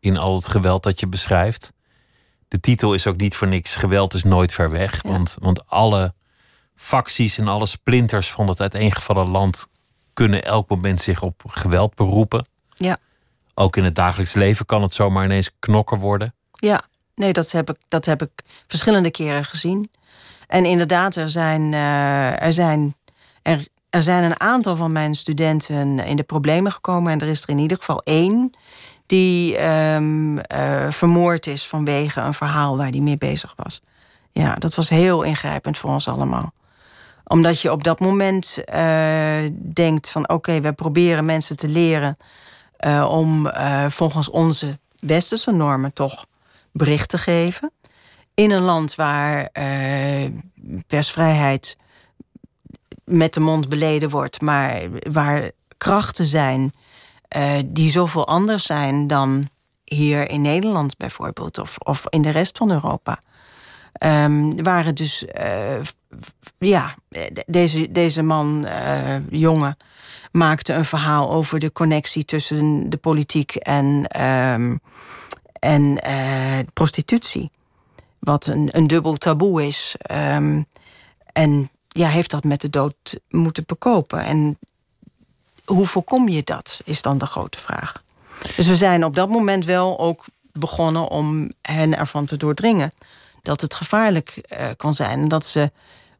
[0.00, 1.72] in al het geweld dat je beschrijft.
[2.48, 3.76] De titel is ook niet voor niks.
[3.76, 5.02] Geweld is nooit ver weg.
[5.02, 5.10] Ja.
[5.10, 6.14] Want, want alle
[6.78, 9.66] facties en alle splinters van het uiteengevallen land
[10.12, 12.46] kunnen elk moment zich op geweld beroepen.
[12.74, 12.98] Ja.
[13.54, 16.34] Ook in het dagelijks leven kan het zomaar ineens knokken worden.
[16.52, 16.82] Ja,
[17.14, 18.30] nee, dat heb ik, dat heb ik
[18.66, 19.90] verschillende keren gezien.
[20.46, 22.96] En inderdaad, er zijn, uh, er, zijn,
[23.42, 27.12] er, er zijn een aantal van mijn studenten in de problemen gekomen.
[27.12, 28.50] En er is er in ieder geval één
[29.06, 30.42] die um, uh,
[30.90, 33.80] vermoord is vanwege een verhaal waar hij mee bezig was.
[34.32, 36.52] Ja, dat was heel ingrijpend voor ons allemaal
[37.28, 39.36] omdat je op dat moment uh,
[39.72, 42.16] denkt van oké, we proberen mensen te leren
[42.86, 46.26] uh, om uh, volgens onze westerse normen toch
[46.72, 47.72] bericht te geven
[48.34, 49.50] in een land waar
[50.86, 51.76] persvrijheid
[53.04, 56.72] met de mond beleden wordt, maar waar krachten zijn
[57.66, 59.48] die zoveel anders zijn dan
[59.84, 63.18] hier in Nederland bijvoorbeeld, of, of in de rest van Europa.
[64.04, 65.80] Um, waren dus, uh,
[66.58, 66.94] ja,
[67.46, 68.66] deze, deze man,
[69.30, 69.76] jongen,
[70.32, 74.80] maakte een verhaal over de connectie tussen de politiek en, um,
[75.52, 75.98] en
[76.72, 77.50] prostitutie.
[78.18, 79.94] Wat een, een dubbel taboe is.
[80.12, 80.66] Um,
[81.32, 84.24] en ja, heeft dat met de dood moeten bekopen.
[84.24, 84.58] En
[85.64, 88.02] hoe voorkom je dat, is dan de grote vraag.
[88.56, 92.90] Dus we zijn op dat moment wel ook begonnen om hen ervan te doordringen
[93.42, 95.20] dat het gevaarlijk uh, kon zijn.
[95.20, 95.70] En dat ze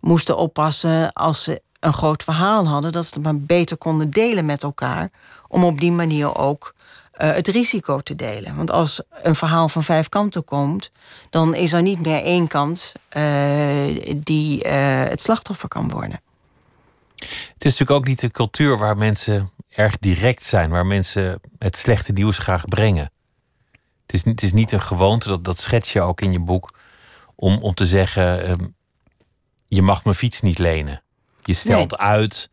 [0.00, 4.46] moesten oppassen als ze een groot verhaal hadden, dat ze het maar beter konden delen
[4.46, 5.11] met elkaar.
[5.48, 6.74] Om op die manier ook
[7.20, 8.54] uh, het risico te delen.
[8.54, 10.90] Want als een verhaal van vijf kanten komt,
[11.31, 16.20] dan is er niet meer één kant uh, die het slachtoffer kan worden.
[17.18, 21.76] Het is natuurlijk ook niet de cultuur waar mensen erg direct zijn, waar mensen het
[21.76, 23.11] slechte nieuws graag brengen.
[24.02, 26.77] Het is, het is niet een gewoonte, dat, dat schets je ook in je boek,
[27.40, 28.74] om, om te zeggen: um,
[29.66, 31.03] je mag mijn fiets niet lenen.
[31.42, 32.01] Je stelt nee.
[32.01, 32.51] uit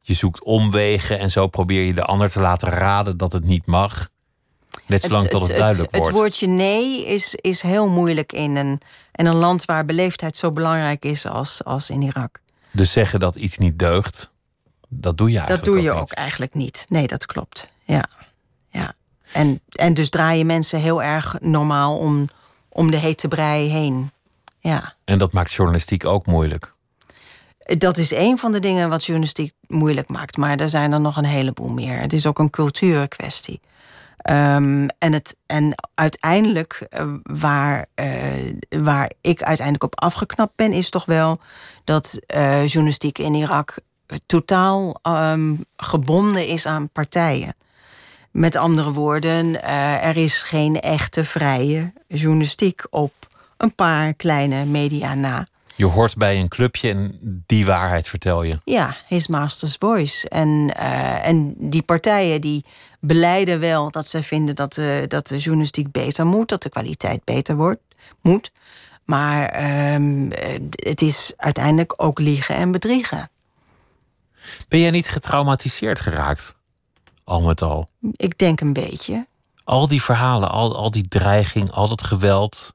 [0.00, 3.66] je zoekt omwegen en zo probeer je de ander te laten raden dat het niet
[3.66, 4.08] mag.
[4.86, 6.14] Net zolang tot het, het duidelijk het, wordt.
[6.14, 8.80] Het woordje nee is, is heel moeilijk in een,
[9.12, 12.40] in een land waar beleefdheid zo belangrijk is als, als in Irak.
[12.72, 14.32] Dus zeggen dat iets niet deugt,
[14.88, 16.84] dat doe je eigenlijk Dat doe je ook, ook eigenlijk niet.
[16.88, 17.70] Nee, dat klopt.
[17.84, 18.04] Ja.
[18.68, 18.94] ja.
[19.32, 22.28] En, en dus draaien mensen heel erg normaal om,
[22.70, 24.10] om de hete brei heen.
[24.58, 24.94] Ja.
[25.04, 26.74] En dat maakt journalistiek ook moeilijk.
[27.58, 30.36] Dat is een van de dingen wat journalistiek moeilijk maakt.
[30.36, 31.98] Maar er zijn er nog een heleboel meer.
[31.98, 33.60] Het is ook een cultuurkwestie.
[34.30, 40.90] Um, en, het, en uiteindelijk, uh, waar, uh, waar ik uiteindelijk op afgeknapt ben, is
[40.90, 41.36] toch wel
[41.84, 43.78] dat uh, journalistiek in Irak
[44.26, 47.54] totaal um, gebonden is aan partijen.
[48.30, 53.12] Met andere woorden, eh, er is geen echte vrije journalistiek op
[53.56, 55.46] een paar kleine media na.
[55.80, 58.60] Je hoort bij een clubje en die waarheid vertel je.
[58.64, 60.28] Ja, his master's voice.
[60.28, 62.64] En, uh, en die partijen die
[63.00, 67.24] beleiden wel dat ze vinden dat de, dat de journalistiek beter moet, dat de kwaliteit
[67.24, 67.80] beter wordt,
[68.20, 68.50] moet.
[69.04, 69.64] Maar
[69.94, 70.30] um,
[70.70, 73.30] het is uiteindelijk ook liegen en bedriegen.
[74.68, 76.54] Ben jij niet getraumatiseerd geraakt?
[77.30, 77.88] Al met al.
[78.12, 79.26] Ik denk een beetje.
[79.64, 82.74] Al die verhalen, al, al die dreiging, al dat geweld.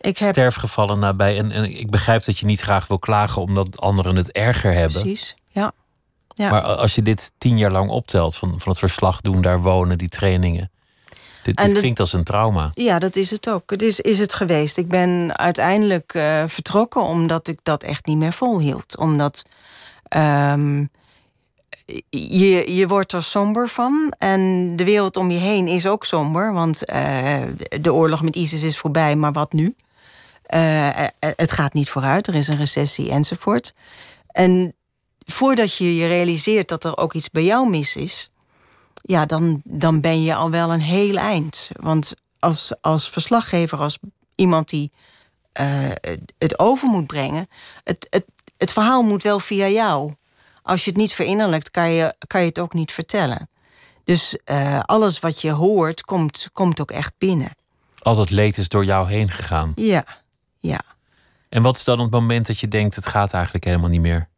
[0.00, 0.32] Ik heb...
[0.32, 1.38] Sterfgevallen nabij.
[1.38, 5.00] En, en ik begrijp dat je niet graag wil klagen omdat anderen het erger hebben.
[5.00, 5.72] Precies, ja.
[6.28, 6.50] ja.
[6.50, 9.98] Maar als je dit tien jaar lang optelt, van, van het verslag doen, daar wonen,
[9.98, 10.70] die trainingen.
[11.42, 12.70] Dit, dit klinkt als een trauma.
[12.74, 13.70] Ja, dat is het ook.
[13.70, 14.76] Het is, is het geweest.
[14.76, 18.98] Ik ben uiteindelijk uh, vertrokken omdat ik dat echt niet meer volhield.
[18.98, 19.42] Omdat
[20.16, 20.90] um,
[22.10, 24.14] je, je wordt er somber van.
[24.18, 26.52] En de wereld om je heen is ook somber.
[26.52, 27.40] Want uh,
[27.80, 29.74] de oorlog met ISIS is voorbij, maar wat nu?
[30.54, 33.74] Uh, het gaat niet vooruit, er is een recessie enzovoort.
[34.26, 34.74] En
[35.18, 38.30] voordat je je realiseert dat er ook iets bij jou mis is,
[38.94, 41.70] ja, dan, dan ben je al wel een heel eind.
[41.72, 43.98] Want als, als verslaggever, als
[44.34, 44.90] iemand die
[46.38, 47.46] het over moet brengen,
[47.84, 48.24] het, het,
[48.56, 50.12] het verhaal moet wel via jou.
[50.62, 53.48] Als je het niet verinnerlijkt, kan je, kan je het ook niet vertellen.
[54.04, 57.50] Dus uh, alles wat je hoort, komt, komt ook echt binnen.
[57.98, 59.72] Al dat leed is door jou heen gegaan.
[59.76, 60.04] Ja,
[60.60, 60.80] ja.
[61.48, 64.28] En wat is dan het moment dat je denkt: het gaat eigenlijk helemaal niet meer?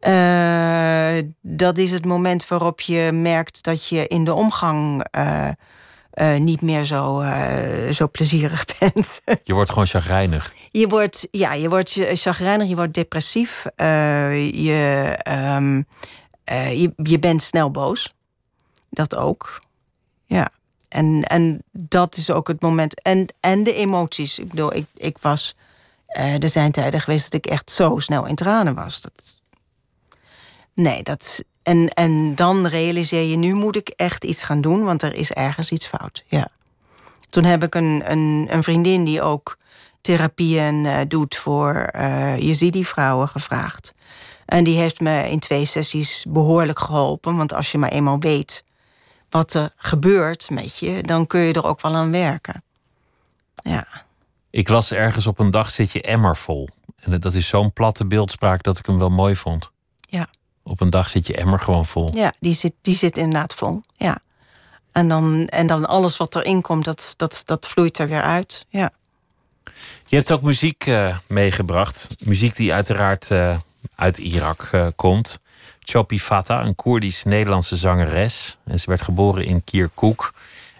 [0.00, 5.48] Uh, dat is het moment waarop je merkt dat je in de omgang uh,
[6.14, 7.24] uh, niet meer zo,
[7.90, 9.20] zo plezierig bent.
[9.44, 10.52] Je wordt gewoon chagrijnig.
[10.70, 13.66] Je wordt, ja, je wordt chagrijnig, je wordt depressief.
[13.76, 15.86] je, um,
[16.46, 18.12] je, je bent snel boos.
[18.90, 19.60] Dat ook.
[20.26, 20.50] Ja.
[20.88, 23.02] En, en dat is ook het moment.
[23.02, 24.38] En, en de emoties.
[24.38, 25.54] Ik bedoel, ik, ik was.
[26.06, 29.00] er zijn tijden geweest dat ik echt zo snel in tranen was.
[29.00, 29.42] Dat,
[30.74, 31.44] Nee, dat.
[31.64, 35.32] En, en dan realiseer je, nu moet ik echt iets gaan doen, want er is
[35.32, 36.24] ergens iets fout.
[36.26, 36.48] Ja.
[37.30, 39.58] Toen heb ik een, een, een vriendin die ook
[40.00, 43.94] therapieën uh, doet voor uh, Yazidi-vrouwen gevraagd.
[44.46, 47.36] En die heeft me in twee sessies behoorlijk geholpen.
[47.36, 48.64] Want als je maar eenmaal weet
[49.30, 52.62] wat er gebeurt met je, dan kun je er ook wel aan werken.
[53.54, 53.86] Ja.
[54.50, 56.68] Ik las ergens op een dag zit je emmer vol.
[56.96, 59.70] En dat is zo'n platte beeldspraak dat ik hem wel mooi vond.
[60.00, 60.26] Ja.
[60.64, 62.14] Op een dag zit je emmer gewoon vol.
[62.14, 63.82] Ja, die zit, die zit inderdaad vol.
[63.92, 64.18] Ja.
[64.92, 68.66] En dan, en dan alles wat erin komt, dat, dat, dat vloeit er weer uit.
[68.68, 68.90] Ja.
[70.06, 72.08] Je hebt ook muziek uh, meegebracht.
[72.18, 73.56] Muziek die uiteraard uh,
[73.94, 75.40] uit Irak uh, komt.
[75.80, 78.58] Chopi Fata, een Koerdisch-Nederlandse zangeres.
[78.64, 80.32] En ze werd geboren in Kirkuk.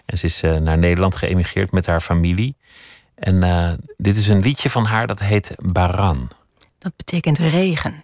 [0.05, 2.55] En ze is naar Nederland geëmigreerd met haar familie.
[3.15, 6.29] En dit is een liedje van haar dat heet Baran.
[6.77, 8.03] Dat betekent regen.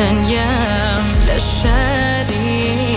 [0.00, 0.94] ثانية
[1.28, 2.89] للشريك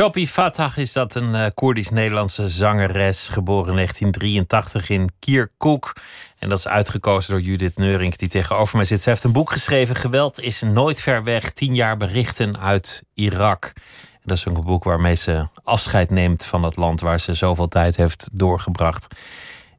[0.00, 5.92] Chopi Fatah is dat een uh, Koerdisch-Nederlandse zangeres, geboren in 1983 in Kirkuk.
[6.38, 9.00] En dat is uitgekozen door Judith Neurink, die tegenover mij zit.
[9.00, 13.72] Ze heeft een boek geschreven, Geweld is nooit ver weg, tien jaar berichten uit Irak.
[14.12, 17.68] En dat is een boek waarmee ze afscheid neemt van het land waar ze zoveel
[17.68, 19.06] tijd heeft doorgebracht.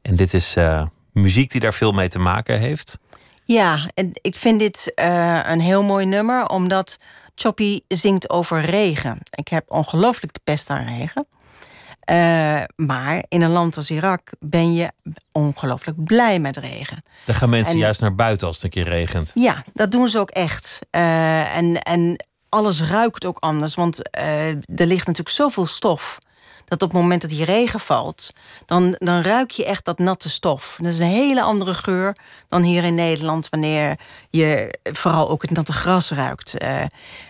[0.02, 2.98] En dit is uh, muziek die daar veel mee te maken heeft.
[3.44, 6.98] Ja, en ik vind dit uh, een heel mooi nummer, omdat
[7.42, 9.18] Choppy zingt over regen.
[9.30, 11.26] Ik heb ongelooflijk de pest aan regen.
[12.10, 14.92] Uh, maar in een land als Irak ben je
[15.32, 17.02] ongelooflijk blij met regen.
[17.24, 19.30] Dan gaan mensen juist naar buiten als het een keer regent.
[19.34, 20.78] Ja, dat doen ze ook echt.
[20.90, 26.18] Uh, en, en alles ruikt ook anders, want uh, er ligt natuurlijk zoveel stof
[26.70, 28.32] dat op het moment dat die regen valt,
[28.66, 30.78] dan, dan ruik je echt dat natte stof.
[30.80, 32.16] Dat is een hele andere geur
[32.48, 33.98] dan hier in Nederland, wanneer
[34.30, 36.62] je vooral ook het natte gras ruikt.
[36.62, 36.82] Uh,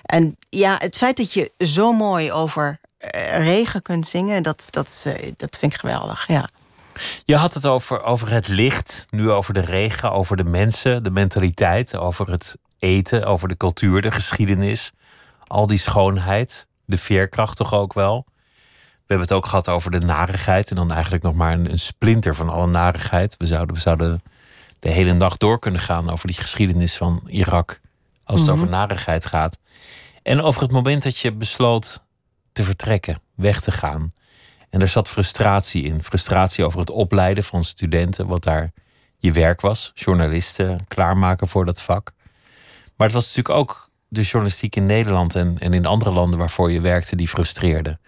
[0.03, 2.81] en ja, het feit dat je zo mooi over
[3.15, 6.27] uh, regen kunt zingen, dat, dat, uh, dat vind ik geweldig.
[6.27, 6.49] Ja.
[7.25, 11.11] Je had het over, over het licht, nu over de regen, over de mensen, de
[11.11, 14.93] mentaliteit, over het eten, over de cultuur, de geschiedenis,
[15.47, 18.27] al die schoonheid, de veerkracht toch ook wel.
[19.11, 20.71] We hebben het ook gehad over de narigheid.
[20.71, 23.37] En dan eigenlijk nog maar een, een splinter van alle narigheid.
[23.39, 24.23] We zouden, we zouden
[24.79, 27.81] de hele dag door kunnen gaan over die geschiedenis van Irak.
[28.25, 28.63] Als het mm -hmm.
[28.63, 29.59] over narigheid gaat.
[30.23, 32.05] En over het moment dat je besloot
[32.53, 34.13] te vertrekken, weg te gaan.
[34.69, 36.03] En er zat frustratie in.
[36.03, 38.73] Frustratie over het opleiden van studenten, wat daar
[39.19, 39.91] je werk was.
[39.95, 42.13] Journalisten klaarmaken voor dat vak.
[42.97, 46.71] Maar het was natuurlijk ook de journalistiek in Nederland en, en in andere landen waarvoor
[46.71, 47.99] je werkte die frustreerde.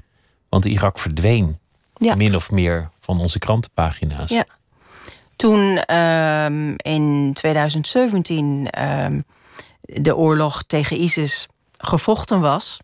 [0.52, 1.58] Want Irak verdween
[1.94, 2.14] ja.
[2.14, 4.30] min of meer van onze krantenpagina's.
[4.30, 4.44] Ja.
[5.36, 9.22] Toen um, in 2017 um,
[9.80, 11.46] de oorlog tegen ISIS
[11.78, 12.78] gevochten was.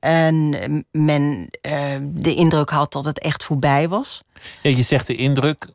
[0.00, 0.50] En
[0.90, 4.22] men uh, de indruk had dat het echt voorbij was.
[4.62, 5.68] Ja, je zegt de indruk.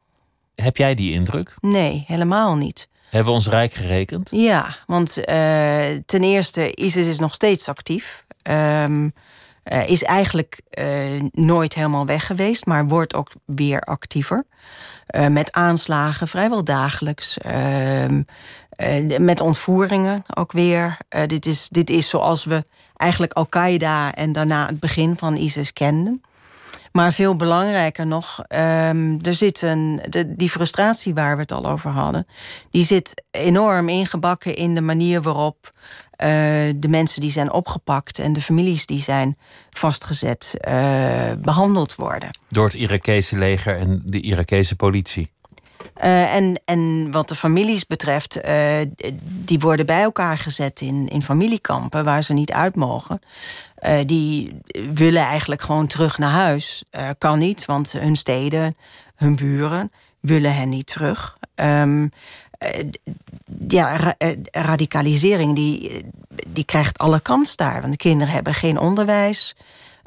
[0.55, 1.55] Heb jij die indruk?
[1.59, 2.87] Nee, helemaal niet.
[3.09, 4.29] Hebben we ons rijk gerekend?
[4.31, 5.25] Ja, want uh,
[6.05, 8.25] ten eerste, ISIS is nog steeds actief.
[8.49, 9.13] Um,
[9.63, 14.43] uh, is eigenlijk uh, nooit helemaal weg geweest, maar wordt ook weer actiever.
[15.15, 17.37] Uh, met aanslagen vrijwel dagelijks.
[17.37, 18.21] Ehm,
[19.17, 20.97] met ontvoeringen ook weer.
[21.27, 22.63] dit, is, dit is zoals we
[22.95, 26.21] eigenlijk Al-Qaeda en daarna het begin van ISIS kenden.
[26.93, 31.91] Maar veel belangrijker nog, um, er zit een, die frustratie waar we het al over
[31.91, 32.27] hadden,
[32.71, 35.69] die zit enorm ingebakken in de manier waarop
[36.23, 36.29] uh,
[36.75, 39.37] de mensen die zijn opgepakt en de families die zijn
[39.69, 42.29] vastgezet uh, behandeld worden.
[42.47, 45.31] Door het Irakese leger en de Irakese politie.
[46.03, 48.39] Uh, en, en wat de families betreft,
[49.23, 53.19] die worden bij elkaar gezet in, in familiekampen waar ze niet uit mogen.
[54.05, 54.59] Die
[54.93, 56.83] willen eigenlijk gewoon terug naar huis.
[57.17, 58.75] kan niet, want hun steden,
[59.15, 61.37] hun buren willen hen niet terug.
[61.55, 62.11] Um,
[63.67, 64.15] ja, ra
[64.51, 66.05] radicalisering die,
[66.47, 67.79] die krijgt alle kans daar.
[67.81, 69.55] Want de kinderen hebben geen onderwijs.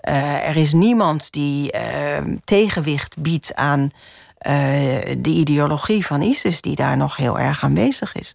[0.00, 3.90] er is niemand die ehm, tegenwicht biedt aan
[5.18, 8.34] de ideologie van ISIS die daar nog heel erg aanwezig is.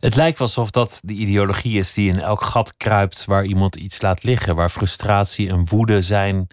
[0.00, 4.02] Het lijkt alsof dat de ideologie is die in elk gat kruipt waar iemand iets
[4.02, 6.46] laat liggen, waar frustratie en woede zijn,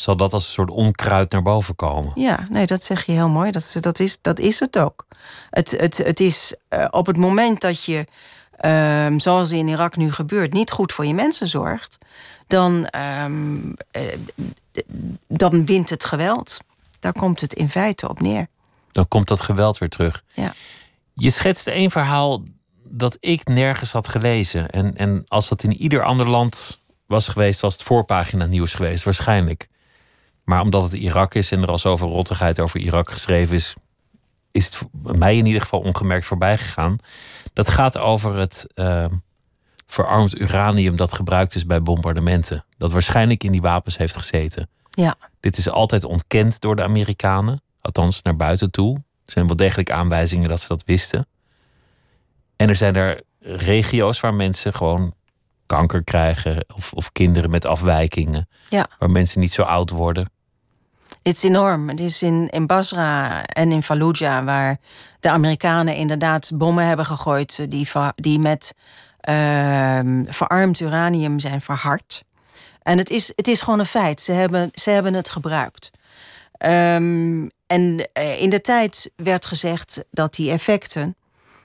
[0.00, 2.12] zal dat als een soort onkruid naar boven komen.
[2.14, 3.50] Ja, nee, dat zeg je heel mooi.
[3.50, 5.06] Dat, dat, is, dat is het ook.
[5.50, 8.06] Het, het, het is uh, op het moment dat je
[8.56, 11.96] ehm, zoals in Irak nu gebeurt, niet goed voor je mensen zorgt,
[12.46, 14.02] dan, ehm, eh,
[15.28, 16.58] dan wint het geweld.
[17.00, 18.46] Daar komt het in feite op neer.
[18.92, 20.22] Dan komt dat geweld weer terug.
[20.34, 20.54] Ja.
[21.14, 22.42] Je schetste één verhaal
[22.84, 24.70] dat ik nergens had gelezen.
[24.70, 29.04] En, en als dat in ieder ander land was geweest, was het voorpagina nieuws geweest,
[29.04, 29.68] waarschijnlijk.
[30.48, 33.74] Maar omdat het Irak is en er al zoveel rottigheid over Irak geschreven is,
[34.50, 34.78] is het
[35.18, 36.96] mij in ieder geval ongemerkt voorbij gegaan.
[37.52, 39.04] Dat gaat over het uh,
[39.86, 42.64] verarmd uranium dat gebruikt is bij bombardementen.
[42.76, 44.68] Dat waarschijnlijk in die wapens heeft gezeten.
[44.90, 45.16] Ja.
[45.40, 48.94] Dit is altijd ontkend door de Amerikanen, althans naar buiten toe.
[48.96, 51.26] Er zijn wel degelijk aanwijzingen dat ze dat wisten.
[52.56, 55.14] En er zijn er regio's waar mensen gewoon
[55.66, 58.48] kanker krijgen of, of kinderen met afwijkingen.
[58.68, 58.88] Ja.
[58.98, 60.36] Waar mensen niet zo oud worden.
[61.22, 61.88] Het is enorm.
[61.88, 64.78] Het is in, in Basra en in Fallujah, waar
[65.20, 68.74] de Amerikanen inderdaad bommen hebben gegooid die, die met
[69.28, 72.24] uh, verarmd uranium zijn verhard.
[72.82, 74.20] En het is, het is gewoon een feit.
[74.20, 75.90] Ze hebben, ze hebben het gebruikt.
[76.58, 81.16] Um, en uh, in de tijd werd gezegd dat die effecten.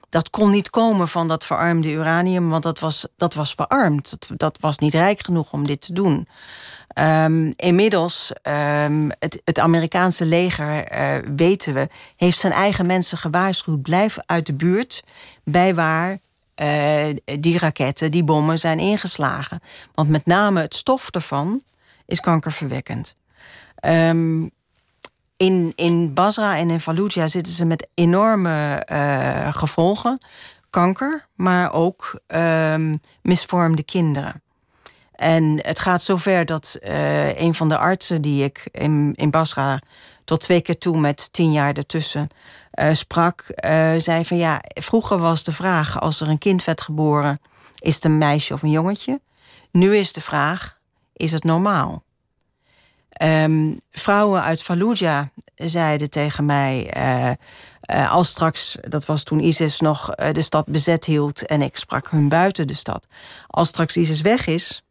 [0.09, 4.09] Dat kon niet komen van dat verarmde uranium, want dat was, dat was verarmd.
[4.09, 6.27] Dat, dat was niet rijk genoeg om dit te doen.
[6.99, 13.81] Um, inmiddels, um, het, het, Amerikaanse leger, uh, weten we, heeft zijn eigen mensen gewaarschuwd.
[13.81, 15.03] Blijf uit de buurt
[15.43, 16.19] bij waar
[16.55, 17.05] uh,
[17.39, 19.59] die raketten, die bommen zijn ingeslagen.
[19.93, 21.61] Want met name het stof ervan
[22.05, 23.15] is kankerverwekkend.
[23.85, 24.51] Um,
[25.37, 30.19] in, in Basra en in Fallujah zitten ze met enorme uh, gevolgen.
[30.69, 32.21] Kanker, maar ook
[33.21, 34.41] misvormde kinderen.
[35.13, 39.81] En het gaat zover dat uh, een van de artsen die ik in, in Basra
[40.23, 42.27] tot twee keer toe met tien jaar ertussen
[42.73, 46.81] uh, sprak, uh, zei van ja, vroeger was de vraag als er een kind werd
[46.81, 47.39] geboren,
[47.79, 49.19] is het een meisje of een jongetje?
[49.71, 50.79] Nu is de vraag,
[51.13, 52.03] is het normaal?
[53.21, 56.93] Um, vrouwen uit Fallujah zeiden tegen mij,
[58.09, 62.29] als straks, dat was toen ISIS nog de stad bezet hield en ik sprak hun
[62.29, 63.07] buiten de stad,
[63.47, 64.83] als straks ISIS weg is,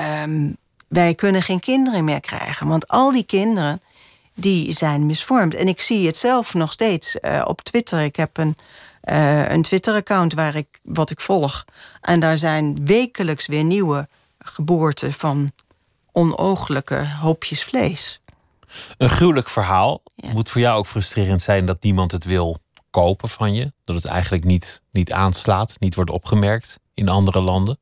[0.00, 0.56] um,
[0.88, 2.66] wij kunnen geen kinderen meer krijgen.
[2.66, 3.80] Want al die kinderen
[4.34, 5.54] die zijn misvormd.
[5.54, 8.00] En ik zie het zelf nog steeds uh, op Twitter.
[8.00, 8.56] Ik heb een,
[9.04, 11.64] uh, een Twitter-account waar ik wat ik volg.
[12.00, 15.50] En daar zijn wekelijks weer nieuwe geboorten van
[16.12, 18.20] onooglijke hoopjes vlees.
[18.98, 20.02] Een gruwelijk verhaal.
[20.14, 20.32] Ja.
[20.32, 22.58] Moet voor jou ook frustrerend zijn dat niemand het wil
[22.90, 23.72] kopen van je.
[23.84, 27.78] Dat het eigenlijk niet, niet aanslaat, niet wordt opgemerkt in andere landen.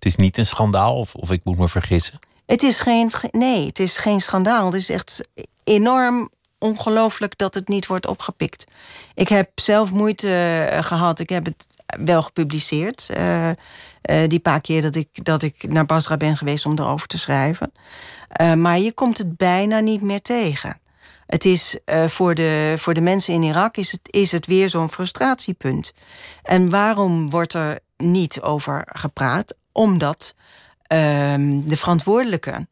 [0.00, 2.18] Het is niet een schandaal, of, of ik moet me vergissen?
[2.46, 4.64] Het is geen, nee, het is geen schandaal.
[4.64, 5.28] Het is echt
[5.64, 8.64] enorm ongelooflijk dat het niet wordt opgepikt.
[9.14, 11.18] Ik heb zelf moeite gehad.
[11.18, 11.66] Ik heb het
[12.04, 13.08] wel gepubliceerd.
[13.16, 13.54] Uh, uh,
[14.26, 17.72] die paar keer dat ik, dat ik naar Basra ben geweest om erover te schrijven.
[18.56, 20.80] Maar je komt het bijna niet meer tegen.
[21.26, 21.76] Het is
[22.06, 25.92] voor, de, voor de mensen in Irak is het, is het weer zo'n frustratiepunt.
[26.42, 29.54] En waarom wordt er niet over gepraat?
[29.72, 30.34] Omdat
[30.92, 30.98] uh,
[31.64, 32.68] de verantwoordelijken,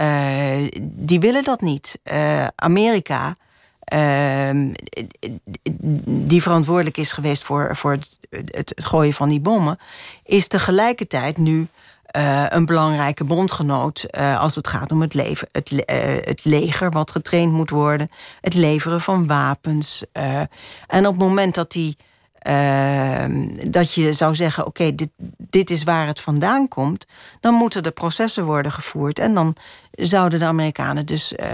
[0.00, 1.98] uh, die willen dat niet.
[2.12, 3.34] Uh, Amerika,
[3.80, 4.72] ehm,
[6.04, 9.78] die verantwoordelijk is geweest voor, voor het, het, gooien van die bommen,
[10.24, 11.68] is tegelijkertijd nu
[12.16, 14.06] uh, een belangrijke bondgenoot
[14.38, 15.82] als het gaat om het, leven, het,
[16.24, 18.10] het, leger wat getraind moet worden,
[18.40, 20.04] het leveren van wapens.
[20.86, 21.96] en op het moment dat die
[22.48, 23.24] uh,
[23.70, 27.06] dat je zou zeggen: oké, dit, dit is waar het vandaan komt,
[27.40, 29.18] dan moeten de processen worden gevoerd.
[29.18, 29.56] En dan
[29.90, 31.46] zouden de Amerikanen dus uh,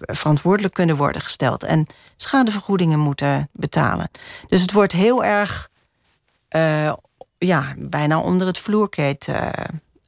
[0.00, 1.86] verantwoordelijk kunnen worden gesteld en
[2.16, 4.10] schadevergoedingen moeten betalen.
[4.48, 5.68] Dus het wordt heel erg,
[6.56, 6.92] uh,
[7.38, 9.28] ja, bijna onder het vloerkleed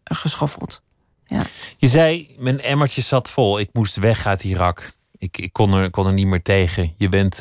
[0.05, 0.83] geschoffeld.
[1.27, 1.43] Ja.
[1.77, 4.93] Je zei: mijn emmertje zat vol, ik moest weg uit Irak.
[5.19, 6.95] Ik, ik kon, er, kon er niet meer tegen.
[6.97, 7.41] Je bent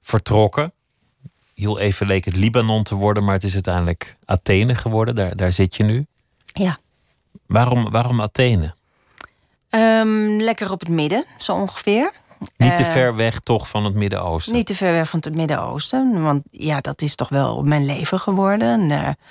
[0.00, 0.72] vertrokken
[1.56, 5.14] heel even leek het Libanon te worden, maar het is uiteindelijk Athene geworden.
[5.14, 6.06] Daar, daar zit je nu.
[6.44, 6.78] Ja.
[7.46, 8.74] Waarom, waarom Athene?
[9.70, 12.12] Um, lekker op het midden, zo ongeveer.
[12.56, 14.54] Niet te uh, ver weg toch van het Midden-Oosten?
[14.54, 16.22] Niet te ver weg van het Midden-Oosten.
[16.22, 18.90] Want ja, dat is toch wel mijn leven geworden.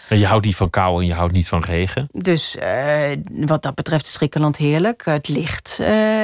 [0.09, 2.09] En je houdt niet van kou en je houdt niet van regen.
[2.11, 5.05] Dus uh, wat dat betreft is Griekenland heerlijk.
[5.05, 5.80] Het licht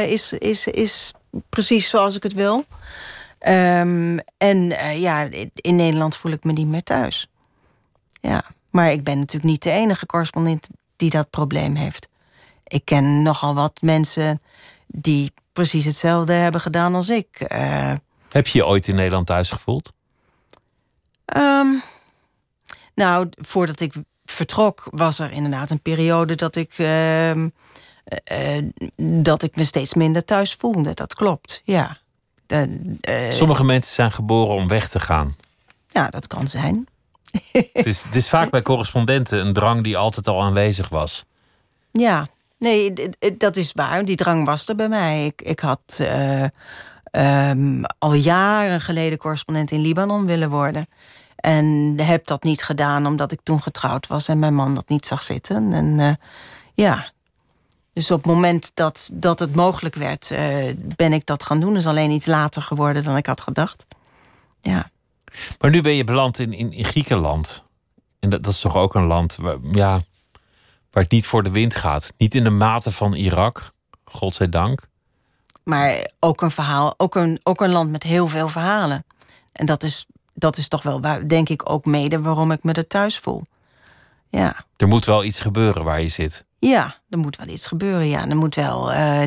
[0.07, 1.13] is, is, is
[1.49, 2.65] precies zoals ik het wil.
[3.47, 7.27] Um, en uh, ja, in Nederland voel ik me niet meer thuis.
[8.21, 12.09] Ja, maar ik ben natuurlijk niet de enige correspondent die dat probleem heeft.
[12.63, 14.41] Ik ken nogal wat mensen
[14.87, 17.45] die precies hetzelfde hebben gedaan als ik.
[17.51, 17.93] Uh,
[18.29, 19.91] Heb je je ooit in Nederland thuis gevoeld?
[21.37, 21.81] Um,
[22.95, 23.93] Nou, voordat ik
[24.25, 26.73] vertrok, was er inderdaad een periode dat ik.
[26.77, 27.49] ehm,
[28.03, 28.65] eh, eh,
[29.23, 30.93] dat ik me steeds minder thuis voelde.
[30.93, 31.95] Dat klopt, ja.
[32.51, 35.35] De, eh, Sommige mensen zijn geboren om weg te gaan.
[35.87, 36.87] ja, dat kan zijn.
[37.51, 41.25] Het is, het is vaak bij correspondenten een drang die altijd al aanwezig was.
[41.91, 42.27] Ja,
[42.57, 42.93] nee,
[43.37, 44.05] dat is waar.
[44.05, 45.25] Die drang was er bij mij.
[45.25, 46.43] Ik, ik had eh,
[47.03, 50.87] ehm, al jaren geleden correspondent in Libanon willen worden.
[51.35, 55.05] En heb dat niet gedaan omdat ik toen getrouwd was en mijn man dat niet
[55.05, 55.73] zag zitten.
[55.73, 56.13] En eh,
[56.73, 57.11] ja,
[57.93, 61.77] dus op het moment dat, dat het mogelijk werd, eh, ben ik dat gaan doen.
[61.77, 63.85] is alleen iets later geworden dan ik had gedacht.
[64.61, 64.91] Ja.
[65.59, 67.63] Maar nu ben je beland in, in, in Griekenland.
[68.19, 70.01] En dat, dat is toch ook een land waar, ja,
[70.91, 72.13] waar het niet voor de wind gaat.
[72.17, 73.71] Niet in de mate van Irak,
[74.05, 74.87] godzijdank.
[75.63, 79.05] Maar ook een verhaal, ook een, ook een land met heel veel verhalen.
[79.51, 82.73] En dat is, dat is toch wel, waar, denk ik, ook mede waarom ik me
[82.73, 83.43] er thuis voel.
[84.29, 84.65] Ja.
[84.77, 86.45] Er moet wel iets gebeuren waar je zit.
[86.69, 88.07] Ja, er moet wel iets gebeuren.
[88.07, 88.91] Ja, er moet wel.
[88.91, 89.23] eh,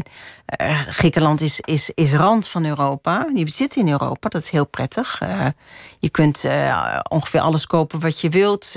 [0.89, 3.27] Griekenland is, is, is rand van Europa.
[3.35, 5.21] Je zit in Europa, dat is heel prettig.
[5.21, 5.47] Eh,
[5.99, 6.45] je kunt
[7.09, 8.77] ongeveer alles kopen wat je wilt.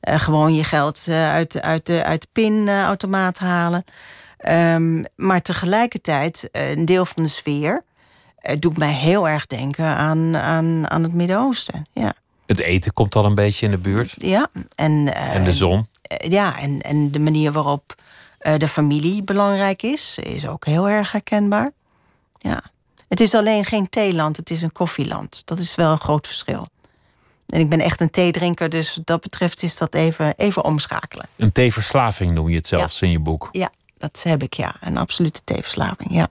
[0.00, 3.84] Gewoon je geld uit, uit, de, uit de pinautomaat halen.
[4.38, 7.82] Ehm, maar tegelijkertijd, een deel van de sfeer
[8.58, 11.86] doet mij heel erg denken aan, aan, aan het Midden-Oosten.
[11.92, 12.14] Ja.
[12.46, 14.14] Het eten komt al een beetje in de buurt.
[14.16, 15.88] ja, en, En de zon.
[16.08, 17.94] Eh, ja, en, en de manier waarop
[18.38, 21.70] eh, de familie belangrijk is, is ook heel erg herkenbaar.
[22.38, 22.62] Ja.
[23.08, 25.42] Het is alleen geen theeland, het is een koffieland.
[25.44, 26.66] Dat is wel een groot verschil.
[27.46, 31.28] En ik ben echt een theedrinker, dus wat dat betreft is dat even, even omschakelen.
[31.36, 33.48] Een theeverslaving noem je het zelfs in je boek.
[33.52, 34.74] Ja, dat heb ik, ja.
[34.80, 36.28] Een absolute theeverslaving, ja.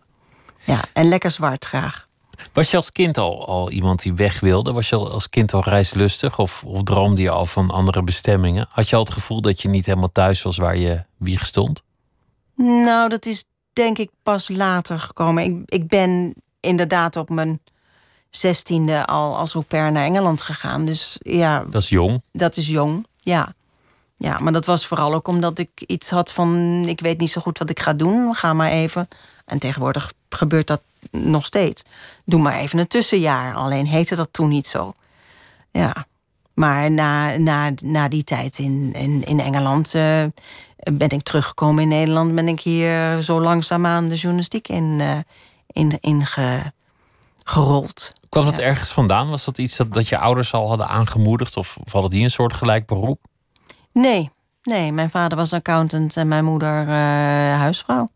[0.64, 2.07] Ja, en lekker zwart graag.
[2.54, 4.74] Was je als kind al, al iemand die weg wilde?
[4.74, 6.40] Was je al als kind al reislustig?
[6.40, 8.68] Of, of droomde je al van andere bestemmingen?
[8.70, 11.84] Had je al het gevoel dat je niet helemaal thuis was waar je wieg stond?
[12.56, 15.44] Nou, dat is denk ik pas later gekomen.
[15.44, 17.60] Ik, ik ben inderdaad op mijn
[18.30, 20.86] zestiende al als au pair naar Engeland gegaan.
[20.86, 22.22] Dus ja, Dat is jong.
[22.32, 23.54] dat is jong, ja.
[24.18, 26.84] Ja, maar dat was vooral ook omdat ik iets had van...
[26.88, 29.08] ik weet niet zo goed wat ik ga doen, ga maar even.
[29.46, 30.82] En tegenwoordig gebeurt dat
[31.12, 31.84] nog steeds.
[32.26, 34.94] Doe maar even een tussenjaar, alleen heette dat toen niet zo.
[35.72, 36.06] Ja,
[36.54, 39.94] maar na, na, na die tijd in, in, in Engeland...
[39.96, 40.24] eh,
[40.94, 42.36] ben ik teruggekomen in Nederland...
[42.36, 45.18] ben ik hier zo langzaamaan de journalistiek in, eh,
[45.68, 46.72] in, in ge-
[47.44, 48.14] gerold.
[48.30, 49.30] Kwam dat ergens vandaan?
[49.30, 51.58] Was dat iets dat, dat je ouders al hadden aangemoedigd?
[51.58, 53.26] Of, of hadden die een soort gelijk beroep?
[53.94, 54.32] Nee,
[54.64, 56.88] nee, mijn vader was accountant en mijn moeder eh,
[57.58, 58.08] huisvrouw.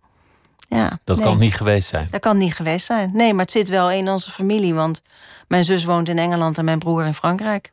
[0.75, 1.25] Ja, Dat nee.
[1.25, 2.07] kan niet geweest zijn.
[2.11, 3.11] Dat kan niet geweest zijn.
[3.13, 4.73] Nee, maar het zit wel in onze familie.
[4.73, 5.01] Want
[5.47, 7.71] mijn zus woont in Engeland en mijn broer in Frankrijk.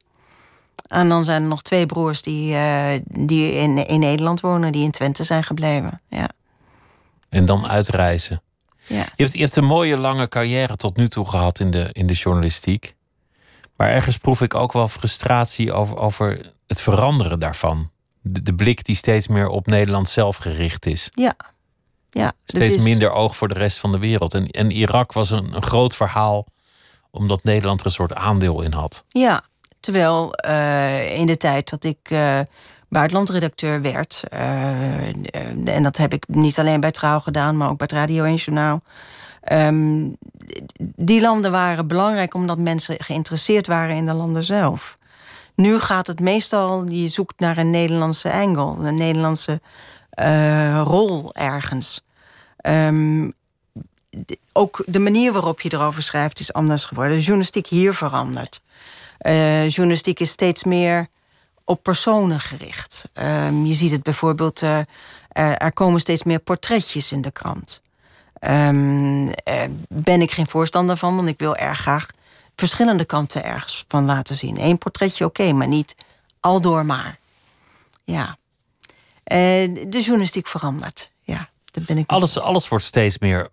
[0.88, 4.84] En dan zijn er nog twee broers die, eh, die in, in Nederland wonen, die
[4.84, 6.00] in Twente zijn gebleven.
[6.08, 6.28] Ja.
[7.28, 8.42] En dan uitreizen.
[8.86, 9.04] Ja.
[9.16, 12.06] Je hebt, je hebt een mooie lange carrière tot nu toe gehad in de, in
[12.06, 12.94] de journalistiek.
[13.76, 17.90] Maar ergens proef ik ook wel frustratie over, over het veranderen daarvan.
[18.20, 21.08] De, de blik die steeds meer op Nederland zelf gericht is.
[21.10, 21.36] Ja.
[22.18, 24.34] Ja Steeds is- minder oog voor de rest van de wereld.
[24.34, 26.46] En, en Irak was een, een groot verhaal,
[27.10, 29.04] omdat Nederland er een soort aandeel in had.
[29.08, 29.42] Ja,
[29.80, 32.38] terwijl eh, in de tijd dat ik eh,
[32.88, 34.24] buitenlandredacteur werd...
[34.30, 35.06] eh,
[35.64, 38.34] en dat heb ik niet alleen bij Trouw gedaan, maar ook bij het Radio 1
[38.34, 38.82] Journaal...
[39.42, 40.10] ehm,
[40.96, 44.98] die landen waren belangrijk omdat mensen geïnteresseerd waren in de landen zelf.
[45.54, 49.60] Nu gaat het meestal, je zoekt naar een Nederlandse angle, een Nederlandse
[50.84, 52.02] rol ergens.
[52.68, 53.30] Ehm,
[54.52, 57.12] ook de manier waarop je erover schrijft is anders geworden.
[57.16, 58.60] De journalistiek hier verandert.
[59.18, 61.08] Eh, journalistiek is steeds meer
[61.64, 63.08] op personen gericht.
[63.12, 64.78] Ehm, je ziet het bijvoorbeeld, eh,
[65.28, 67.80] er- komen steeds meer portretjes in de krant.
[68.38, 68.68] Eh,
[69.88, 72.06] ben ik geen voorstander van, want ik wil erg graag
[72.56, 74.60] verschillende kanten ergens van laten zien.
[74.60, 75.94] Eén portretje, oké, maar niet
[76.40, 77.18] aldoor maar.
[78.04, 78.36] Ja.
[79.24, 81.10] De journalistiek verandert.
[81.72, 83.48] Ja, daar ben ik met Alles, alles wordt steeds meer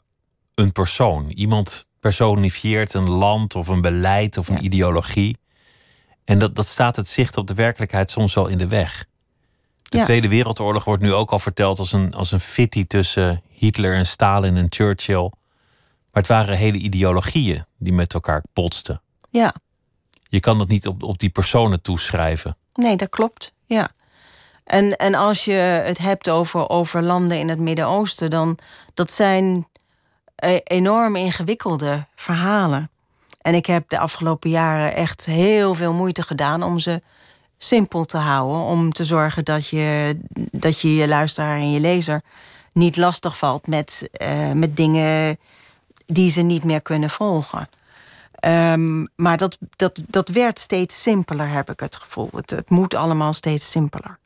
[0.56, 1.30] een persoon.
[1.30, 4.62] Iemand personifieert een land of een beleid of een Ja.
[4.62, 5.38] ideologie.
[6.24, 9.06] En dat, dat staat het zicht op de werkelijkheid soms wel in de weg.
[9.84, 10.04] De Ja.
[10.04, 14.06] Tweede Wereldoorlog wordt nu ook al verteld als een, als een fitty tussen Hitler en
[14.06, 15.22] Stalin en Churchill.
[16.12, 19.02] Maar het waren hele ideologieën die met elkaar botsten.
[19.30, 19.56] Ja,
[20.28, 22.58] Je kan dat niet op, op die personen toeschrijven.
[22.74, 23.54] nee, dat klopt.
[23.66, 23.90] Ja.
[24.66, 25.52] En, en als je
[25.86, 28.58] het hebt over, over landen in het Midden-Oosten, dan
[28.94, 29.68] dat zijn
[30.36, 32.90] eh, enorm ingewikkelde verhalen.
[33.42, 37.02] En ik heb de afgelopen jaren echt heel veel moeite gedaan om ze
[37.58, 38.62] simpel te houden.
[38.62, 40.20] Om te zorgen dat je
[40.52, 42.22] dat je, luisteraar en je lezer
[42.74, 45.40] niet lastig valt met, uh, met dingen
[46.06, 47.70] die ze niet meer kunnen volgen.
[48.46, 52.30] Um, maar dat, dat, dat werd steeds simpeler, heb ik het gevoel.
[52.32, 54.18] Het moet allemaal steeds simpeler.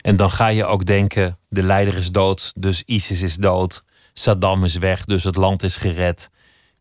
[0.00, 3.84] En dan ga je ook denken: de leider is dood, dus ISIS is dood.
[4.12, 6.30] Saddam is weg, dus het land is gered.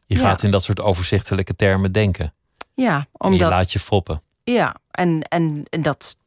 [0.05, 2.34] Je gaat in dat soort overzichtelijke termen denken.
[2.74, 3.39] Ja, omdat.
[3.39, 4.22] En je laat je foppen.
[4.43, 6.17] Ja, en, en dat,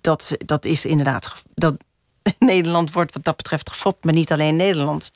[0.00, 1.42] dat, dat is inderdaad.
[1.54, 1.76] Dat,
[2.38, 5.10] Nederland wordt wat dat betreft gefopt, maar niet alleen Nederland.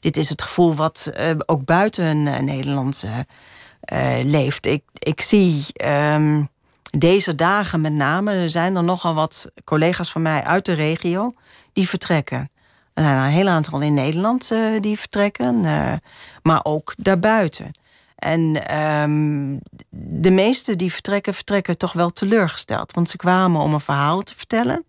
[0.00, 4.66] Dit is het gevoel wat uh, ook buiten uh, Nederland uh, leeft.
[4.66, 6.48] Ik, ik zie um,
[6.90, 11.30] deze dagen met name, zijn er nogal wat collega's van mij uit de regio
[11.72, 12.50] die vertrekken.
[12.94, 15.60] Er zijn een heel aantal in Nederland die vertrekken,
[16.42, 17.70] maar ook daarbuiten.
[18.18, 19.60] En um,
[19.90, 22.92] de meeste die vertrekken, vertrekken toch wel teleurgesteld.
[22.92, 24.84] Want ze kwamen om een verhaal te vertellen.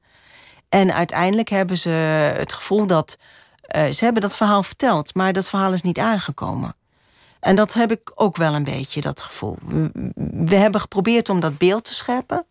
[0.70, 1.90] En uiteindelijk hebben ze
[2.38, 3.18] het gevoel dat.
[3.76, 6.74] Uh, ze hebben dat verhaal verteld, maar dat verhaal is niet aangekomen.
[7.40, 9.58] En dat heb ik ook wel een beetje, dat gevoel.
[9.62, 12.46] We, we hebben geprobeerd om dat beeld te scheppen.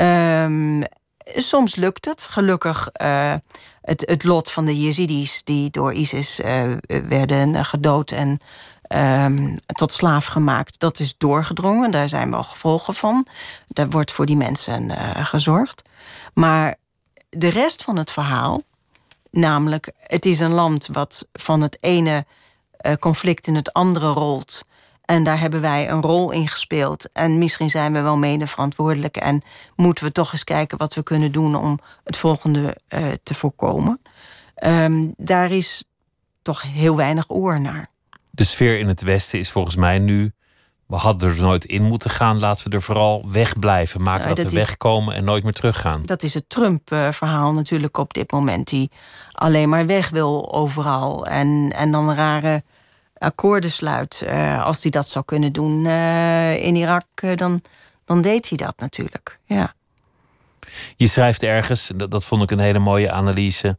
[0.00, 0.82] Um,
[1.34, 2.22] soms lukt het.
[2.22, 3.34] Gelukkig uh,
[3.82, 6.62] het, het lot van de Yazidis die door ISIS uh,
[7.08, 8.40] werden gedood en
[9.24, 11.90] um, tot slaaf gemaakt, dat is doorgedrongen.
[11.90, 13.26] Daar zijn wel gevolgen van.
[13.66, 14.90] Daar wordt voor die mensen
[15.26, 15.82] gezorgd.
[16.34, 16.76] Maar
[17.28, 18.62] de rest van het verhaal,
[19.30, 22.24] namelijk het is een land wat van het ene
[22.98, 24.60] conflict in het andere rolt.
[25.04, 27.12] En daar hebben wij een rol in gespeeld.
[27.12, 29.16] En misschien zijn we wel mede verantwoordelijk.
[29.16, 29.42] En
[29.76, 34.00] moeten we toch eens kijken wat we kunnen doen om het volgende uh, te voorkomen.
[34.64, 35.84] Um, daar is
[36.42, 37.90] toch heel weinig oor naar
[38.40, 40.32] de sfeer in het Westen is volgens mij nu.
[40.90, 42.38] We hadden er nooit in moeten gaan.
[42.38, 44.02] Laten we er vooral wegblijven.
[44.02, 46.02] Maken dat, we wegkomen en nooit meer teruggaan.
[46.04, 48.68] Dat is het Trump-verhaal natuurlijk op dit moment.
[48.68, 48.90] Die
[49.32, 51.26] alleen maar weg wil overal.
[51.26, 52.62] En, en dan rare
[53.18, 54.22] akkoorden sluit.
[54.24, 57.60] Uh, als hij dat zou kunnen doen uh, in Irak, uh, dan,
[58.04, 59.38] dan deed hij dat natuurlijk.
[59.44, 59.74] Ja.
[60.96, 63.78] Je schrijft ergens, dat, dat vond ik een hele mooie analyse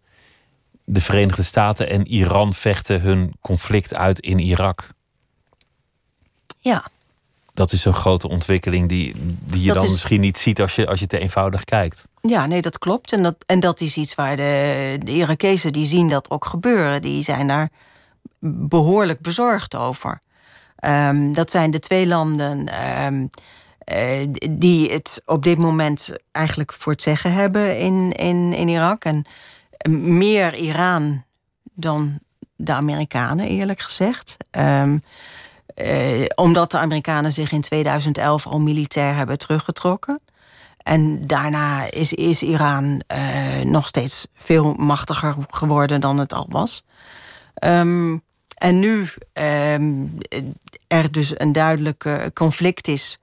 [0.86, 4.90] de Verenigde Staten en Iran vechten hun conflict uit in Irak.
[6.60, 6.86] Ja.
[7.62, 11.00] Dat is zo'n grote ontwikkeling die, die je dan misschien niet ziet als je, als
[11.00, 12.08] je te eenvoudig kijkt.
[12.22, 13.14] Ja, nee, dat klopt.
[13.14, 17.02] En dat, en dat is iets waar de, de Irakezen die zien dat ook gebeuren.
[17.02, 17.70] Die zijn daar
[18.40, 20.20] behoorlijk bezorgd over.
[20.86, 22.70] Um, dat zijn de twee landen
[23.06, 23.30] um,
[23.94, 29.04] uh, die het op dit moment eigenlijk voor het zeggen hebben in, in, in Irak.
[29.04, 29.26] En
[30.18, 31.24] meer Iran
[31.74, 32.20] dan
[32.56, 34.38] de Amerikanen, eerlijk gezegd.
[34.52, 35.02] Um,
[35.76, 40.22] uh, omdat de Amerikanen zich in 2011 al militair hebben teruggetrokken.
[40.78, 46.84] En daarna is, Iran uh, nog steeds veel machtiger geworden dan het al was.
[47.64, 48.22] Um,
[48.56, 50.18] en nu um,
[50.88, 53.18] er dus een duidelijk conflict is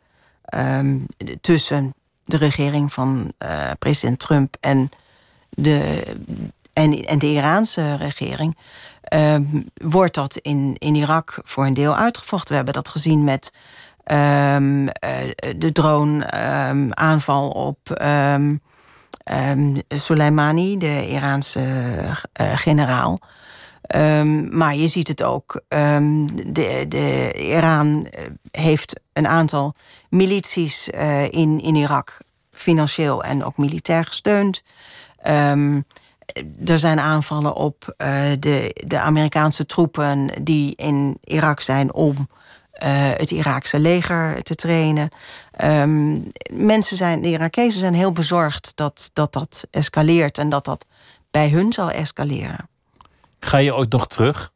[0.54, 1.06] um,
[1.40, 1.94] tussen
[2.24, 3.32] de regering van
[3.78, 4.90] president Trump en
[5.50, 6.02] de,
[6.78, 8.56] en, en de Iraanse regering.
[9.14, 9.36] Uh,
[9.74, 12.48] wordt dat in, in Irak voor een deel uitgevochten.
[12.48, 13.52] We hebben dat gezien met
[14.12, 14.90] um, uh,
[15.56, 18.02] de drone-aanval um, op
[19.88, 23.18] Soleimani, de Iraanse uh, generaal.
[24.50, 25.60] maar je ziet het ook.
[25.68, 28.06] de, de Iran
[28.50, 29.74] heeft een aantal
[30.08, 30.88] milities
[31.30, 32.18] in, in Irak
[32.50, 34.62] financieel en ook militair gesteund.
[36.64, 43.10] Er zijn aanvallen op uh, de, de Amerikaanse troepen die in Irak zijn om uh,
[43.16, 45.10] het Iraakse leger te trainen.
[45.64, 50.84] Um, mensen zijn, de Irakezen zijn heel bezorgd dat, dat dat escaleert en dat dat
[51.30, 52.68] bij hun zal escaleren.
[53.40, 54.52] Ga je ooit nog terug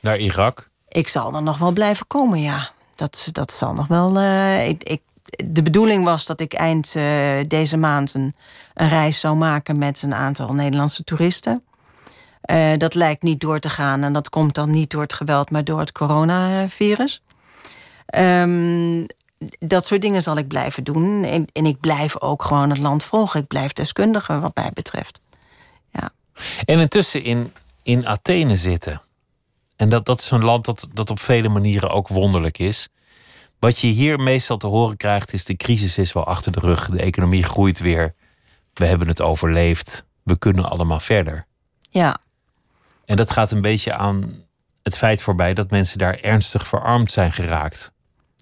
[0.00, 0.70] naar Irak?
[0.88, 2.70] Ik zal er nog wel blijven komen, ja.
[2.94, 4.16] Dat, dat zal nog wel.
[4.16, 5.02] Uh, ik, ik
[5.46, 7.04] de bedoeling was dat ik eind uh,
[7.46, 8.34] deze maand een,
[8.74, 11.62] reis zou maken met een aantal Nederlandse toeristen.
[12.50, 15.50] Uh, dat lijkt niet door te gaan en dat komt dan niet door het geweld,
[15.50, 17.22] maar door het coronavirus.
[18.18, 19.06] Um,
[19.58, 21.24] dat soort dingen zal ik blijven doen.
[21.24, 23.40] En, en, ik blijf ook gewoon het land volgen.
[23.40, 25.20] Ik blijf deskundige wat mij betreft.
[25.92, 26.10] Ja.
[26.64, 27.52] En intussen in,
[27.82, 29.02] in Athene zitten.
[29.76, 32.88] En dat, dat is een land dat, dat op vele manieren ook wonderlijk is.
[33.64, 36.88] Wat je hier meestal te horen krijgt is de crisis is wel achter de rug.
[36.88, 38.14] De economie groeit weer.
[38.74, 40.04] We hebben het overleefd.
[40.22, 41.46] We kunnen allemaal verder.
[41.90, 42.18] Ja.
[43.04, 44.44] En dat gaat een beetje aan
[44.82, 47.92] het feit voorbij dat mensen daar ernstig verarmd zijn geraakt.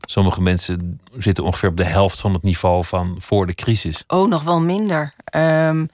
[0.01, 4.05] Sommige mensen zitten ongeveer op de helft van het niveau van voor de crisis.
[4.07, 5.15] Oh, nog wel minder.
[5.25, 5.87] Ehm,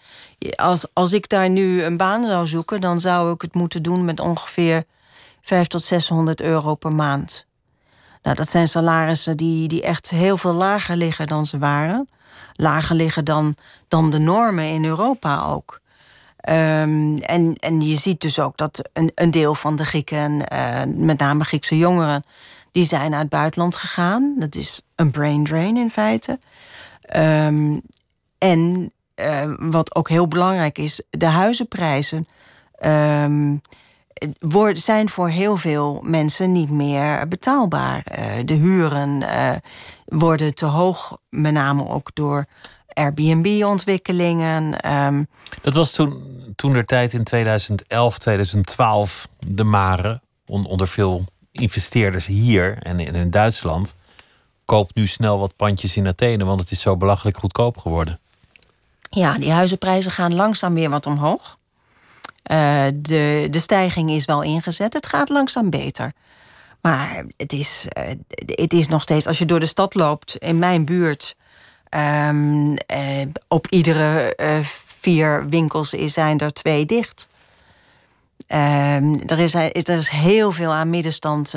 [0.54, 4.04] als, als ik daar nu een baan zou zoeken, dan zou ik het moeten doen
[4.04, 4.84] met ongeveer
[5.40, 7.46] 500 tot 600 euro per maand.
[8.28, 12.08] Nou, dat zijn salarissen die, die echt heel veel lager liggen dan ze waren.
[12.54, 13.56] Lager liggen dan,
[13.88, 15.80] dan de normen in Europa ook.
[16.36, 20.82] Ehm, en, en je ziet dus ook dat een, een deel van de Grieken, uh,
[20.86, 22.24] met name Griekse jongeren,
[22.72, 24.34] die zijn naar het buitenland gegaan.
[24.38, 26.38] Dat is een brain drain in feite.
[27.16, 27.80] Um,
[28.38, 32.26] en uh, wat ook heel belangrijk is, de huizenprijzen
[32.80, 33.60] um,
[34.38, 38.02] worden, zijn voor heel veel mensen niet meer betaalbaar.
[38.18, 39.50] Uh, de huren uh,
[40.04, 42.46] worden te hoog, met name ook door
[42.88, 44.92] Airbnb-ontwikkelingen.
[44.92, 45.26] Um,
[45.62, 46.22] dat was toen,
[46.56, 53.96] toen der tijd in 2011, 2012 de mare onder veel investeerders hier en in Duitsland.
[54.64, 58.20] Koop nu snel wat pandjes in Athene, want het is zo belachelijk goedkoop geworden.
[59.10, 61.57] Ja, die huizenprijzen gaan langzaam weer wat omhoog.
[62.48, 64.92] Uh, de, de stijging is wel ingezet.
[64.92, 66.12] Het gaat langzaam beter.
[66.80, 68.08] Maar het is, uh,
[68.46, 71.36] het is nog steeds, als je door de stad loopt, in mijn buurt,
[72.28, 72.76] um,
[73.48, 74.34] op iedere
[75.00, 77.28] vier winkels zijn er twee dicht.
[78.48, 81.54] Um, er, is, er is heel veel aan middenstand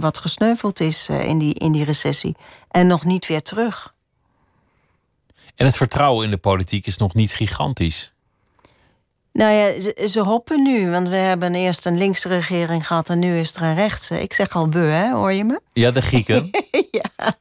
[0.00, 2.36] wat gesneuveld is in, die, in die recessie.
[2.70, 3.94] En nog niet weer terug.
[5.54, 8.11] En het vertrouwen in de politiek is nog niet gigantisch.
[9.32, 10.90] Nou ja, ze, ze, hoppen nu.
[10.90, 14.22] Want we hebben eerst een linkse regering gehad en nu is er een rechtse.
[14.22, 15.10] Ik zeg al we, hè?
[15.10, 15.60] hoor je me?
[15.72, 16.50] Ja, de Grieken.
[16.90, 17.34] ja.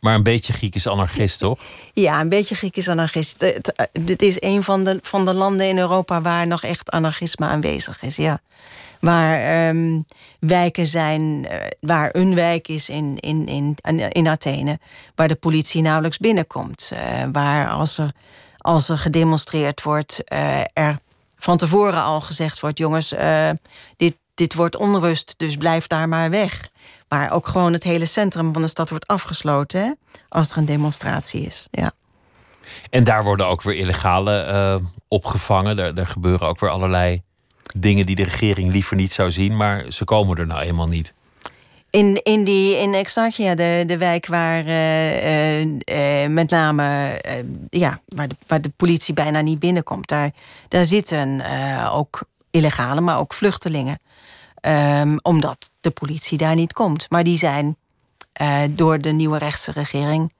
[0.00, 1.60] Maar een beetje Griek is anarchist, toch?
[1.92, 3.52] Ja, een beetje Griek is anarchist.
[3.92, 8.02] Dit is een van de, van de landen in Europa waar nog echt anarchisme aanwezig
[8.02, 8.40] is, ja.
[9.00, 10.06] Waar um,
[10.40, 13.76] wijken zijn, uh, waar een wijk is in, in, in,
[14.12, 14.78] in Athene,
[15.14, 16.90] waar de politie nauwelijks binnenkomt.
[16.92, 17.00] Uh,
[17.32, 18.10] waar als er,
[18.58, 20.98] als er gedemonstreerd wordt, uh, er
[21.38, 23.14] van tevoren al gezegd wordt: jongens,
[23.96, 26.68] dit, dit wordt onrust, dus blijf daar maar weg.
[27.08, 29.92] Waar ook gewoon het hele centrum van de stad wordt afgesloten hè,
[30.28, 31.66] als er een demonstratie is.
[31.70, 31.92] Ja.
[32.90, 35.78] En daar worden ook weer illegale opgevangen.
[35.78, 37.20] Er, er gebeuren ook weer allerlei
[37.76, 41.14] dingen die de regering liever niet zou zien, maar ze komen er nou eenmaal niet.
[41.98, 47.20] In, in, die, in Exarchia, de, de wijk waar uh, uh, met name
[47.70, 50.30] ja, waar, de, waar de politie bijna niet binnenkomt, daar,
[50.68, 51.42] daar zitten
[51.90, 52.20] ook
[52.50, 53.98] illegale, maar ook vluchtelingen.
[54.60, 57.10] Um, omdat de politie daar niet komt.
[57.10, 57.76] Maar die zijn
[58.70, 60.32] door de nieuwe rechtse regering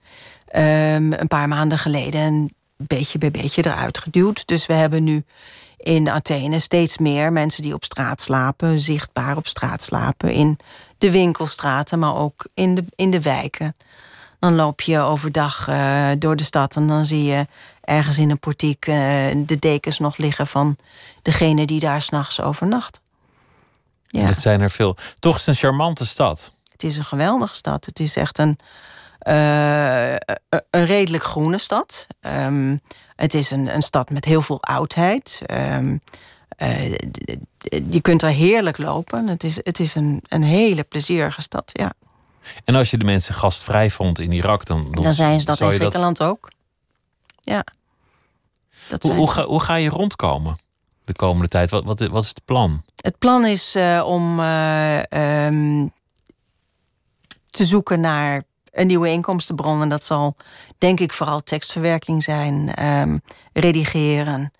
[0.54, 4.46] um, een paar maanden geleden beetje bij beetje eruit geduwd.
[4.46, 5.24] Dus we hebben nu
[5.76, 10.58] in Athene steeds meer mensen die op straat slapen, zichtbaar op straat slapen, in
[10.98, 13.76] de winkelstraten, maar ook in de, in de wijken.
[14.38, 17.46] Dan loop je overdag uh, door de stad en dan zie je
[17.80, 18.94] ergens in een portiek uh,
[19.36, 20.76] de dekens nog liggen van
[21.22, 23.00] degene die daar s'nachts overnacht.
[24.06, 24.26] Ja.
[24.26, 24.96] Dat zijn er veel.
[25.18, 26.54] Toch is het een charmante stad.
[26.72, 27.84] Het is een geweldige stad.
[27.84, 28.58] Het is echt een,
[29.28, 30.12] uh,
[30.70, 32.06] een redelijk groene stad.
[32.20, 32.80] Um,
[33.16, 35.42] het is een, een stad met heel veel oudheid.
[35.50, 35.98] Um,
[36.58, 36.94] uh,
[37.90, 39.28] je kunt er heerlijk lopen.
[39.28, 41.92] Het is, het is een, een hele plezierige stad, ja.
[42.64, 44.88] En als je de mensen gastvrij vond in Irak, dan...
[44.90, 46.28] Dan, dan zijn ze dat in Griekenland dat...
[46.28, 46.50] ook.
[47.40, 47.64] Ja.
[48.88, 50.58] Dat hoe, hoe, ga, hoe ga je rondkomen
[51.04, 51.70] de komende tijd?
[51.70, 52.84] Wat, wat, wat is het plan?
[52.96, 54.98] Het plan is uh, om uh,
[55.46, 55.92] um,
[57.50, 59.82] te zoeken naar een nieuwe inkomstenbron.
[59.82, 60.36] En dat zal
[60.78, 63.18] denk ik vooral tekstverwerking zijn, um,
[63.52, 64.52] redigeren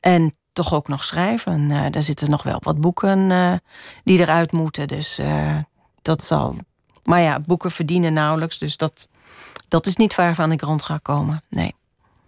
[0.00, 1.70] en toch ook nog schrijven.
[1.70, 3.52] Uh, daar zitten nog wel wat boeken uh,
[4.04, 4.88] die eruit moeten.
[4.88, 5.56] Dus uh,
[6.02, 6.56] dat zal.
[7.04, 8.58] Maar ja, boeken verdienen nauwelijks.
[8.58, 9.08] Dus dat,
[9.68, 11.42] dat is niet waarvan ik rond ga komen.
[11.48, 11.74] Nee.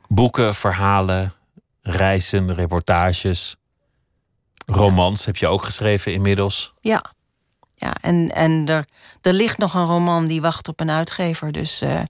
[0.08, 1.32] Boeken, verhalen,
[1.82, 3.56] reizen, reportages,
[4.66, 6.74] romans heb je ook geschreven inmiddels.
[6.80, 7.04] Ja.
[7.74, 8.84] Ja, en, en er,
[9.20, 11.52] er ligt nog een roman die wacht op een uitgever.
[11.52, 12.02] Dus uh,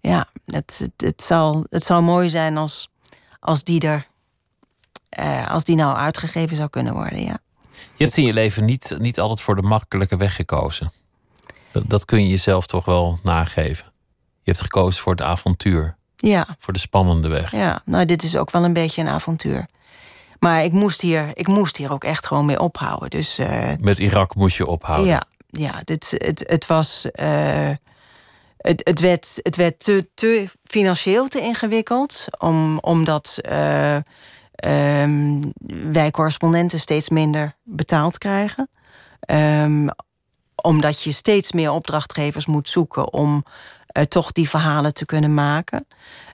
[0.00, 2.88] ja, het, het, het, zal, het zal mooi zijn als,
[3.40, 4.04] als, die er,
[5.20, 7.24] uh, als die nou uitgegeven zou kunnen worden.
[7.24, 7.38] Ja.
[7.72, 10.92] Je hebt in je leven niet, niet altijd voor de makkelijke weg gekozen.
[11.72, 13.92] Dat, dat kun je jezelf toch wel nageven.
[14.42, 15.96] Je hebt gekozen voor het avontuur.
[16.16, 16.46] Ja.
[16.58, 17.50] Voor de spannende weg.
[17.50, 19.64] Ja, nou, dit is ook wel een beetje een avontuur.
[20.38, 23.10] Maar ik moest hier, ik moest hier ook echt gewoon mee ophouden.
[23.10, 25.06] Dus, uh, Met Irak moest je ophouden?
[25.06, 27.06] Ja, ja dit, het, het was.
[27.12, 27.70] Uh,
[28.56, 33.96] het, het, werd, het werd te, te financieel te ingewikkeld, om, omdat uh,
[34.66, 35.52] um,
[35.92, 38.68] wij correspondenten steeds minder betaald krijgen.
[39.26, 39.88] Um,
[40.62, 43.44] omdat je steeds meer opdrachtgevers moet zoeken om
[43.98, 45.86] uh, toch die verhalen te kunnen maken.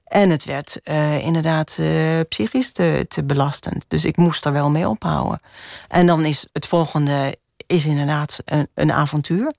[0.05, 3.85] En het werd uh, inderdaad uh, psychisch te, te, belastend.
[3.89, 5.41] Dus ik moest er wel mee ophouden.
[5.89, 9.53] En dan is het volgende is inderdaad een, een avontuur.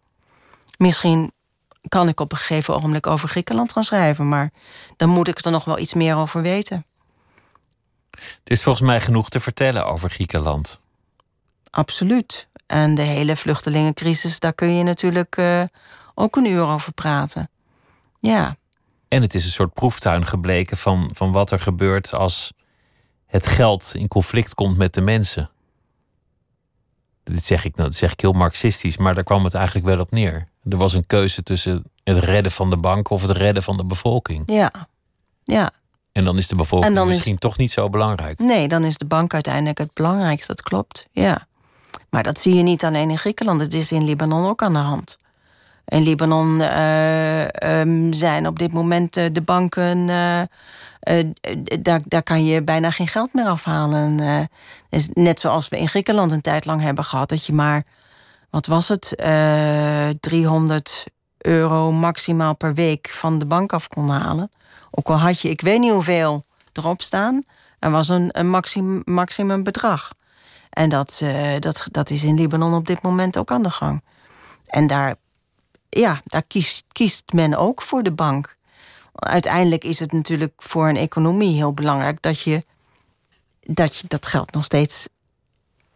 [0.77, 1.31] Misschien
[1.87, 4.51] kan ik op een gegeven ogenblik over Griekenland gaan schrijven, maar
[4.97, 6.85] dan moet ik er nog wel iets meer over weten.
[8.43, 10.81] Er is volgens mij genoeg te vertellen over Griekenland.
[11.69, 12.47] Absoluut.
[12.65, 15.63] En de hele vluchtelingencrisis, daar kun je natuurlijk uh,
[16.15, 17.49] ook een uur over praten.
[18.19, 18.55] Ja.
[19.07, 22.53] En het is een soort proeftuin gebleken van, van wat er gebeurt als
[23.25, 25.49] het geld in conflict komt met de mensen.
[27.23, 29.99] Dit zeg ik, nou, dat zeg ik heel marxistisch, maar daar kwam het eigenlijk wel
[29.99, 30.47] op neer.
[30.69, 33.85] Er was een keuze tussen het redden van de bank of het redden van de
[33.85, 34.43] bevolking.
[34.45, 34.71] Ja,
[35.43, 35.71] ja.
[36.11, 38.39] En dan is de bevolking misschien toch niet zo belangrijk.
[38.39, 41.07] Nee, dan is de bank uiteindelijk het belangrijkste, dat klopt.
[41.11, 41.47] Ja.
[42.09, 44.79] Maar dat zie je niet alleen in Griekenland, het is in Libanon ook aan de
[44.79, 45.17] hand.
[45.85, 47.43] In Libanon uh,
[47.79, 49.97] um, zijn op dit moment uh, de banken.
[49.97, 50.41] Uh,
[51.79, 54.19] daar, daar kan je bijna geen geld meer afhalen.
[54.89, 57.83] Dus net zoals we in Griekenland een tijd lang hebben gehad, dat je maar,
[58.49, 59.15] wat was het,
[60.19, 61.05] 300
[61.37, 64.51] euro maximaal per week van de bank af kon halen.
[64.91, 67.43] Ook al had je, ik weet niet hoeveel erop staan,
[67.79, 68.49] er was een, een
[69.05, 70.11] maximum, bedrag.
[70.69, 71.21] En dat,
[71.59, 74.03] dat, dat is in Libanon op dit moment ook aan de gang.
[74.65, 75.15] En daar
[75.91, 78.55] ja, daar kiest, kiest men ook voor de bank.
[79.13, 82.61] Uiteindelijk is het natuurlijk voor een economie heel belangrijk dat je
[83.61, 85.07] dat, je dat geld nog steeds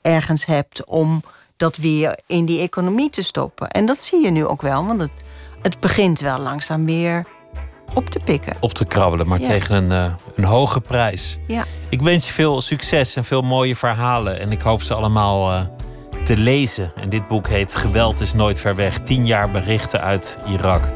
[0.01, 1.23] ergens hebt om
[1.57, 3.69] dat weer in die economie te stoppen.
[3.69, 5.23] En dat zie je nu ook wel, want het,
[5.61, 7.27] het begint wel langzaam weer
[7.95, 8.55] op te pikken.
[8.59, 11.37] Op te krabbelen, maar tegen een, uh, een hoge prijs.
[11.47, 11.63] Ja.
[11.89, 14.39] Ik wens je veel succes en veel mooie verhalen.
[14.39, 15.59] En ik hoop ze allemaal uh,
[16.23, 16.91] te lezen.
[16.95, 18.99] En dit boek heet Geweld is nooit ver weg.
[18.99, 20.91] 10 jaar berichten uit Irak.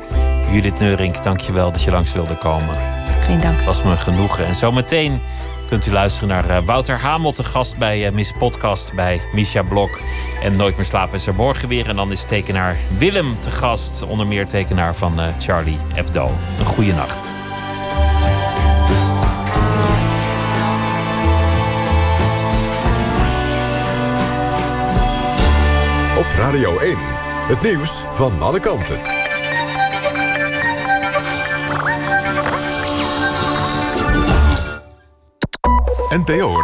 [0.51, 2.75] Judith Neurink, dank je wel dat je langs wilde komen.
[3.19, 3.55] Geen dank.
[3.55, 4.45] Het was me genoegen.
[4.45, 5.21] En zometeen
[5.69, 9.63] kunt u luisteren naar uh, Wouter Hamel, de gast bij uh, Miss Podcast bij Misha
[9.63, 9.99] Blok.
[10.41, 11.87] En Nooit meer slapen is er morgen weer.
[11.87, 16.29] En dan is tekenaar Willem te gast, onder meer tekenaar van uh, Charlie Hebdo.
[16.59, 17.33] Een goede nacht.
[26.17, 26.97] Op Radio 1,
[27.47, 29.18] het nieuws van alle kanten.
[36.11, 36.59] NPO